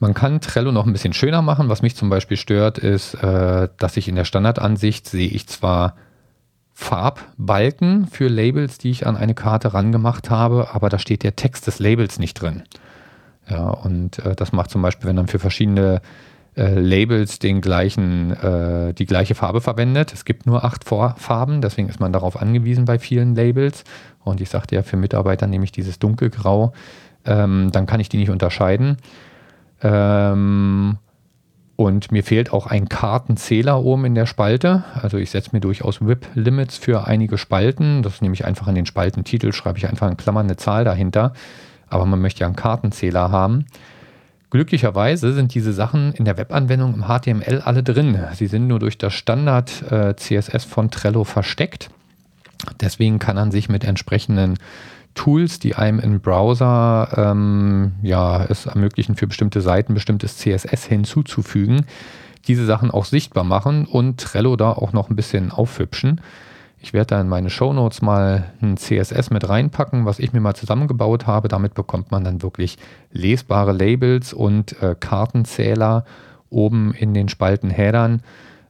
[0.00, 1.68] Man kann Trello noch ein bisschen schöner machen.
[1.68, 5.94] Was mich zum Beispiel stört, ist, äh, dass ich in der Standardansicht sehe ich zwar
[6.72, 11.66] Farbbalken für Labels, die ich an eine Karte rangemacht habe, aber da steht der Text
[11.66, 12.62] des Labels nicht drin.
[13.48, 16.00] Ja, und äh, das macht zum Beispiel, wenn dann für verschiedene
[16.54, 18.36] äh, Labels den gleichen,
[18.96, 20.12] die gleiche Farbe verwendet.
[20.12, 23.82] Es gibt nur acht Farben, deswegen ist man darauf angewiesen bei vielen Labels.
[24.22, 26.72] Und ich sagte ja, für Mitarbeiter nehme ich dieses dunkelgrau,
[27.24, 28.98] ähm, dann kann ich die nicht unterscheiden.
[29.82, 30.98] Ähm,
[31.76, 34.82] und mir fehlt auch ein Kartenzähler oben in der Spalte.
[34.94, 38.02] Also ich setze mir durchaus WIP-Limits für einige Spalten.
[38.02, 41.34] Das nehme ich einfach an den Spaltentitel, schreibe ich einfach in Klammern eine Zahl dahinter.
[41.88, 43.66] Aber man möchte ja einen Kartenzähler haben.
[44.50, 48.18] Glücklicherweise sind diese Sachen in der Webanwendung im HTML alle drin.
[48.32, 51.90] Sie sind nur durch das Standard äh, CSS von Trello versteckt.
[52.80, 54.58] Deswegen kann man sich mit entsprechenden
[55.18, 61.86] Tools, die einem im Browser ähm, ja, es ermöglichen, für bestimmte Seiten bestimmtes CSS hinzuzufügen,
[62.46, 66.20] diese Sachen auch sichtbar machen und Trello da auch noch ein bisschen aufhübschen.
[66.80, 70.40] Ich werde da in meine Show Notes mal ein CSS mit reinpacken, was ich mir
[70.40, 71.48] mal zusammengebaut habe.
[71.48, 72.78] Damit bekommt man dann wirklich
[73.10, 76.04] lesbare Labels und äh, Kartenzähler
[76.48, 78.22] oben in den Spaltenheadern.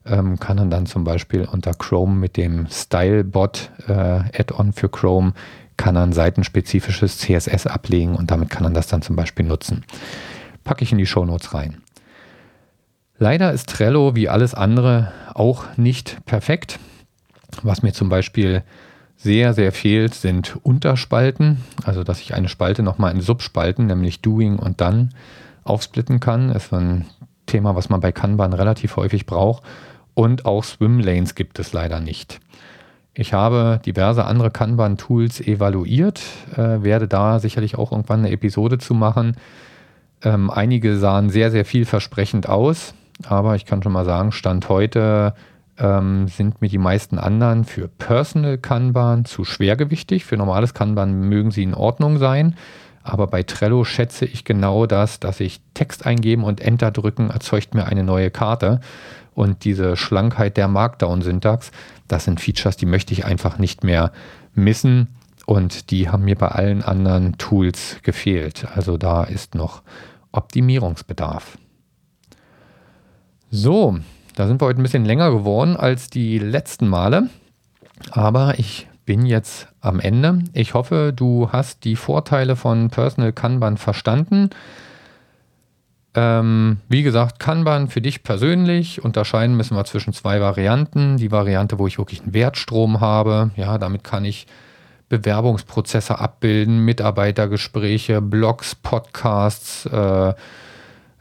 [0.07, 5.35] Ähm, kann man dann zum Beispiel unter Chrome mit dem Stylebot äh, Add-on für Chrome
[5.79, 9.85] kann er ein seitenspezifisches CSS ablegen und damit kann man das dann zum Beispiel nutzen.
[10.65, 11.79] Packe ich in die Shownotes rein.
[13.19, 16.79] Leider ist Trello wie alles andere auch nicht perfekt.
[17.63, 18.63] Was mir zum Beispiel
[19.17, 21.65] sehr, sehr fehlt, sind Unterspalten.
[21.85, 25.09] Also, dass ich eine Spalte nochmal in Subspalten, nämlich Doing und Done,
[25.65, 26.53] aufsplitten kann.
[26.53, 27.07] Das ist ein
[27.47, 29.65] Thema, was man bei Kanban relativ häufig braucht.
[30.15, 32.41] Und auch Swimlanes gibt es leider nicht.
[33.21, 36.23] Ich habe diverse andere Kanban-Tools evaluiert,
[36.57, 39.37] äh, werde da sicherlich auch irgendwann eine Episode zu machen.
[40.23, 42.95] Ähm, einige sahen sehr, sehr vielversprechend aus,
[43.27, 45.35] aber ich kann schon mal sagen, Stand heute
[45.79, 50.25] ähm, sind mir die meisten anderen für Personal Kanban zu schwergewichtig.
[50.25, 52.55] Für normales Kanban mögen sie in Ordnung sein.
[53.03, 57.75] Aber bei Trello schätze ich genau das, dass ich Text eingeben und Enter drücken erzeugt
[57.75, 58.81] mir eine neue Karte.
[59.35, 61.73] Und diese Schlankheit der Markdown-Syntax,
[62.09, 64.13] das sind Features, die möchte ich einfach nicht mehr
[64.55, 65.09] missen.
[65.47, 68.67] Und die haben mir bei allen anderen Tools gefehlt.
[68.75, 69.83] Also da ist noch
[70.33, 71.57] Optimierungsbedarf.
[73.51, 73.99] So,
[74.35, 77.31] da sind wir heute ein bisschen länger geworden als die letzten Male.
[78.11, 80.45] Aber ich bin jetzt am Ende.
[80.53, 84.51] Ich hoffe, du hast die Vorteile von Personal Kanban verstanden.
[86.21, 89.05] Ähm, wie gesagt, Kanban für dich persönlich.
[89.05, 91.17] Unterscheiden müssen wir zwischen zwei Varianten.
[91.17, 93.53] Die Variante, wo ich wirklich einen Wertstrom habe.
[93.55, 94.49] Ja, damit kann ich
[95.09, 100.35] Bewerbungsprozesse abbilden, Mitarbeitergespräche, Blogs, Podcasts, äh,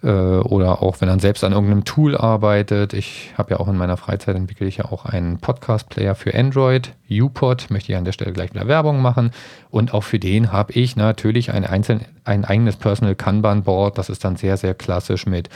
[0.04, 2.93] äh, oder auch wenn er selbst an irgendeinem Tool arbeitet.
[2.93, 6.93] Ich habe ja auch in meiner Freizeit entwickle ich ja auch einen Podcast-Player für Android,
[7.10, 9.32] UPod, möchte ich an der Stelle gleich wieder Werbung machen.
[9.70, 13.98] Und auch für den habe ich natürlich ein, einzeln, ein eigenes Personal Kanban-Board.
[13.98, 15.50] Das ist dann sehr, sehr klassisch mit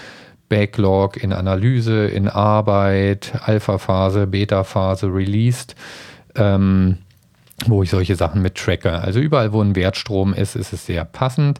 [0.50, 5.76] Backlog in Analyse, in Arbeit, Alpha-Phase, Beta-Phase, Released.
[6.36, 6.98] Ähm,
[7.68, 8.92] wo ich solche Sachen mit tracke.
[8.92, 11.60] Also überall, wo ein Wertstrom ist, ist es sehr passend.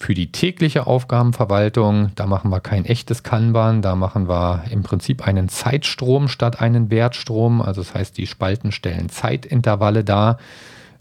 [0.00, 5.26] Für die tägliche Aufgabenverwaltung, da machen wir kein echtes Kanban, da machen wir im Prinzip
[5.26, 7.60] einen Zeitstrom statt einen Wertstrom.
[7.60, 10.38] Also das heißt, die Spalten stellen Zeitintervalle dar,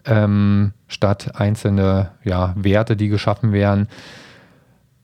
[0.05, 3.87] ähm, statt einzelne ja, Werte, die geschaffen werden.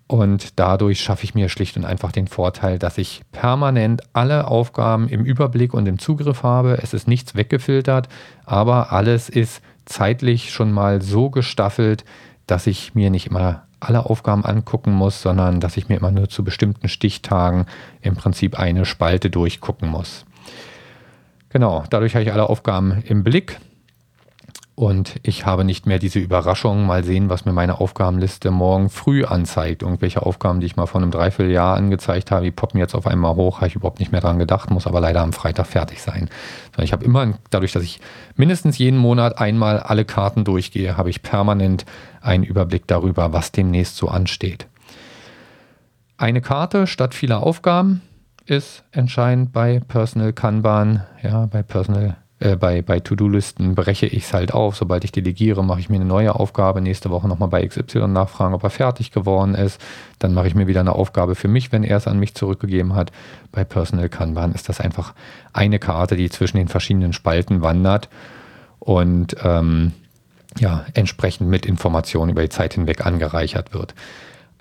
[0.07, 5.07] Und dadurch schaffe ich mir schlicht und einfach den Vorteil, dass ich permanent alle Aufgaben
[5.07, 6.79] im Überblick und im Zugriff habe.
[6.81, 8.09] Es ist nichts weggefiltert,
[8.45, 12.05] aber alles ist zeitlich schon mal so gestaffelt,
[12.47, 16.29] dass ich mir nicht immer alle Aufgaben angucken muss, sondern dass ich mir immer nur
[16.29, 17.65] zu bestimmten Stichtagen
[18.01, 20.25] im Prinzip eine Spalte durchgucken muss.
[21.49, 23.59] Genau, dadurch habe ich alle Aufgaben im Blick
[24.75, 29.23] und ich habe nicht mehr diese Überraschung, mal sehen, was mir meine Aufgabenliste morgen früh
[29.23, 29.83] anzeigt.
[29.83, 33.35] Irgendwelche Aufgaben, die ich mal vor einem Dreivierteljahr angezeigt habe, die poppen jetzt auf einmal
[33.35, 36.27] hoch, habe ich überhaupt nicht mehr dran gedacht, muss aber leider am Freitag fertig sein.
[36.79, 37.99] Ich habe immer, dadurch, dass ich
[38.35, 41.85] mindestens jeden Monat einmal alle Karten durchgehe, habe ich permanent
[42.21, 44.65] einen Überblick darüber, was demnächst so ansteht.
[46.17, 48.01] Eine Karte statt vieler Aufgaben
[48.45, 54.33] ist entscheidend bei Personal Kanban, ja, bei Personal äh, bei, bei To-Do-Listen breche ich es
[54.33, 54.75] halt auf.
[54.75, 56.81] Sobald ich delegiere, mache ich mir eine neue Aufgabe.
[56.81, 59.79] Nächste Woche nochmal bei XY nachfragen, ob er fertig geworden ist.
[60.19, 62.95] Dann mache ich mir wieder eine Aufgabe für mich, wenn er es an mich zurückgegeben
[62.95, 63.11] hat.
[63.51, 65.13] Bei Personal Kanban ist das einfach
[65.53, 68.09] eine Karte, die zwischen den verschiedenen Spalten wandert
[68.79, 69.93] und ähm,
[70.59, 73.95] ja, entsprechend mit Informationen über die Zeit hinweg angereichert wird.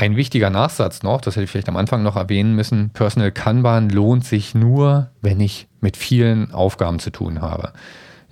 [0.03, 3.89] Ein wichtiger Nachsatz noch, das hätte ich vielleicht am Anfang noch erwähnen müssen, Personal Kanban
[3.89, 7.73] lohnt sich nur, wenn ich mit vielen Aufgaben zu tun habe.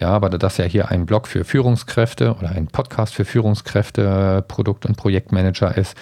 [0.00, 4.44] Ja, aber da das ja hier ein Blog für Führungskräfte oder ein Podcast für Führungskräfte,
[4.48, 5.96] Produkt- und Projektmanager ist,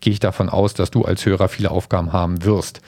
[0.00, 2.80] gehe ich davon aus, dass du als Hörer viele Aufgaben haben wirst.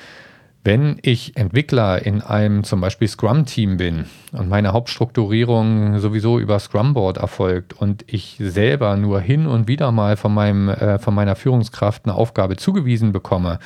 [0.65, 7.17] Wenn ich Entwickler in einem zum Beispiel Scrum-Team bin und meine Hauptstrukturierung sowieso über Scrum-Board
[7.17, 12.05] erfolgt und ich selber nur hin und wieder mal von, meinem, äh, von meiner Führungskraft
[12.05, 13.59] eine Aufgabe zugewiesen bekomme,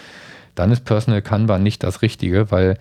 [0.55, 2.79] dann ist Personal Kanban nicht das Richtige, weil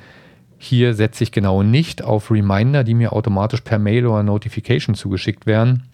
[0.57, 5.45] hier setze ich genau nicht auf Reminder, die mir automatisch per Mail oder Notification zugeschickt
[5.45, 5.89] werden,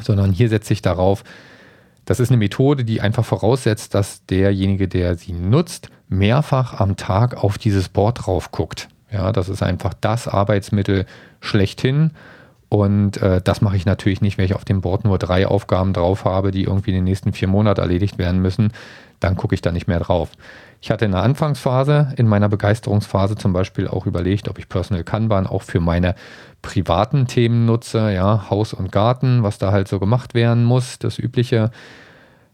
[0.00, 1.22] sondern hier setze ich darauf,
[2.06, 7.42] das ist eine Methode, die einfach voraussetzt, dass derjenige, der sie nutzt, mehrfach am Tag
[7.42, 8.88] auf dieses Board drauf guckt.
[9.10, 11.06] Ja, das ist einfach das Arbeitsmittel
[11.40, 12.10] schlechthin.
[12.68, 15.94] Und äh, das mache ich natürlich nicht, wenn ich auf dem Board nur drei Aufgaben
[15.94, 18.72] drauf habe, die irgendwie in den nächsten vier Monaten erledigt werden müssen.
[19.20, 20.30] Dann gucke ich da nicht mehr drauf.
[20.80, 25.02] Ich hatte in der Anfangsphase, in meiner Begeisterungsphase zum Beispiel auch überlegt, ob ich Personal
[25.02, 26.14] Kanban auch für meine
[26.62, 31.18] privaten Themen nutze, ja, Haus und Garten, was da halt so gemacht werden muss, das
[31.18, 31.70] übliche.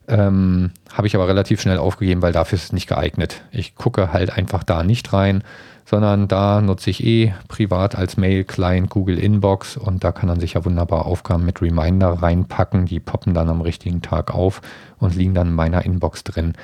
[0.06, 3.42] Ähm, Habe ich aber relativ schnell aufgegeben, weil dafür ist es nicht geeignet.
[3.50, 5.42] Ich gucke halt einfach da nicht rein,
[5.86, 10.54] sondern da nutze ich eh privat als Mail-Client Google Inbox und da kann man sich
[10.54, 12.86] ja wunderbar Aufgaben mit Reminder reinpacken.
[12.86, 14.60] Die poppen dann am richtigen Tag auf
[14.98, 16.54] und liegen dann in meiner Inbox drin.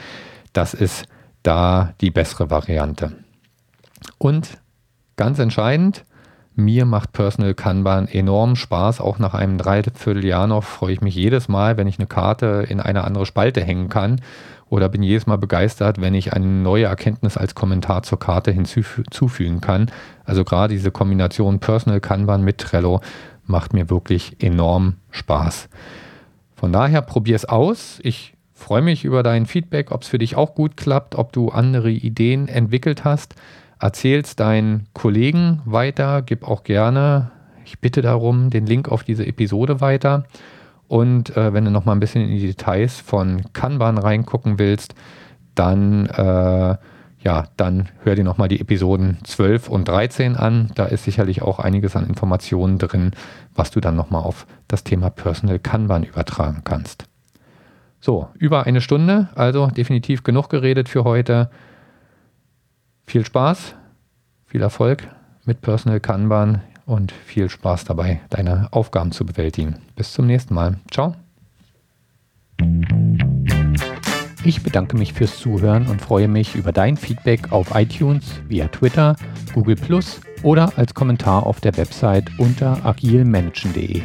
[0.53, 1.07] Das ist
[1.43, 3.13] da die bessere Variante.
[4.19, 4.59] Und
[5.17, 6.05] ganz entscheidend,
[6.57, 9.01] mir macht Personal Kanban enorm Spaß.
[9.01, 12.81] Auch nach einem Dreivierteljahr noch freue ich mich jedes Mal, wenn ich eine Karte in
[12.81, 14.21] eine andere Spalte hängen kann.
[14.69, 19.61] Oder bin jedes Mal begeistert, wenn ich eine neue Erkenntnis als Kommentar zur Karte hinzufügen
[19.61, 19.91] kann.
[20.25, 23.01] Also gerade diese Kombination Personal Kanban mit Trello
[23.47, 25.69] macht mir wirklich enorm Spaß.
[26.55, 27.99] Von daher probier es aus.
[28.05, 31.49] Ich freue mich über dein Feedback, ob es für dich auch gut klappt, ob du
[31.49, 33.35] andere Ideen entwickelt hast.
[33.81, 37.31] Erzähl es deinen Kollegen weiter, gib auch gerne,
[37.65, 40.25] ich bitte darum, den Link auf diese Episode weiter.
[40.87, 44.95] Und äh, wenn du noch mal ein bisschen in die Details von Kanban reingucken willst,
[45.55, 46.77] dann, äh,
[47.23, 50.73] ja, dann hör dir noch mal die Episoden 12 und 13 an.
[50.75, 53.13] Da ist sicherlich auch einiges an Informationen drin,
[53.55, 57.05] was du dann noch mal auf das Thema Personal Kanban übertragen kannst.
[58.01, 61.51] So, über eine Stunde, also definitiv genug geredet für heute.
[63.11, 63.75] Viel Spaß,
[64.47, 65.09] viel Erfolg
[65.45, 69.81] mit Personal Kanban und viel Spaß dabei, deine Aufgaben zu bewältigen.
[69.97, 70.77] Bis zum nächsten Mal.
[70.93, 71.17] Ciao.
[74.45, 79.17] Ich bedanke mich fürs Zuhören und freue mich über dein Feedback auf iTunes, via Twitter,
[79.55, 84.03] Google Plus oder als Kommentar auf der Website unter agilmanagen.de.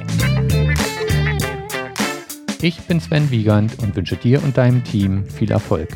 [2.60, 5.90] Ich bin Sven Wiegand und wünsche dir und deinem Team viel Erfolg.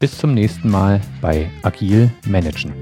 [0.00, 2.72] Bis zum nächsten Mal bei Agil Managen.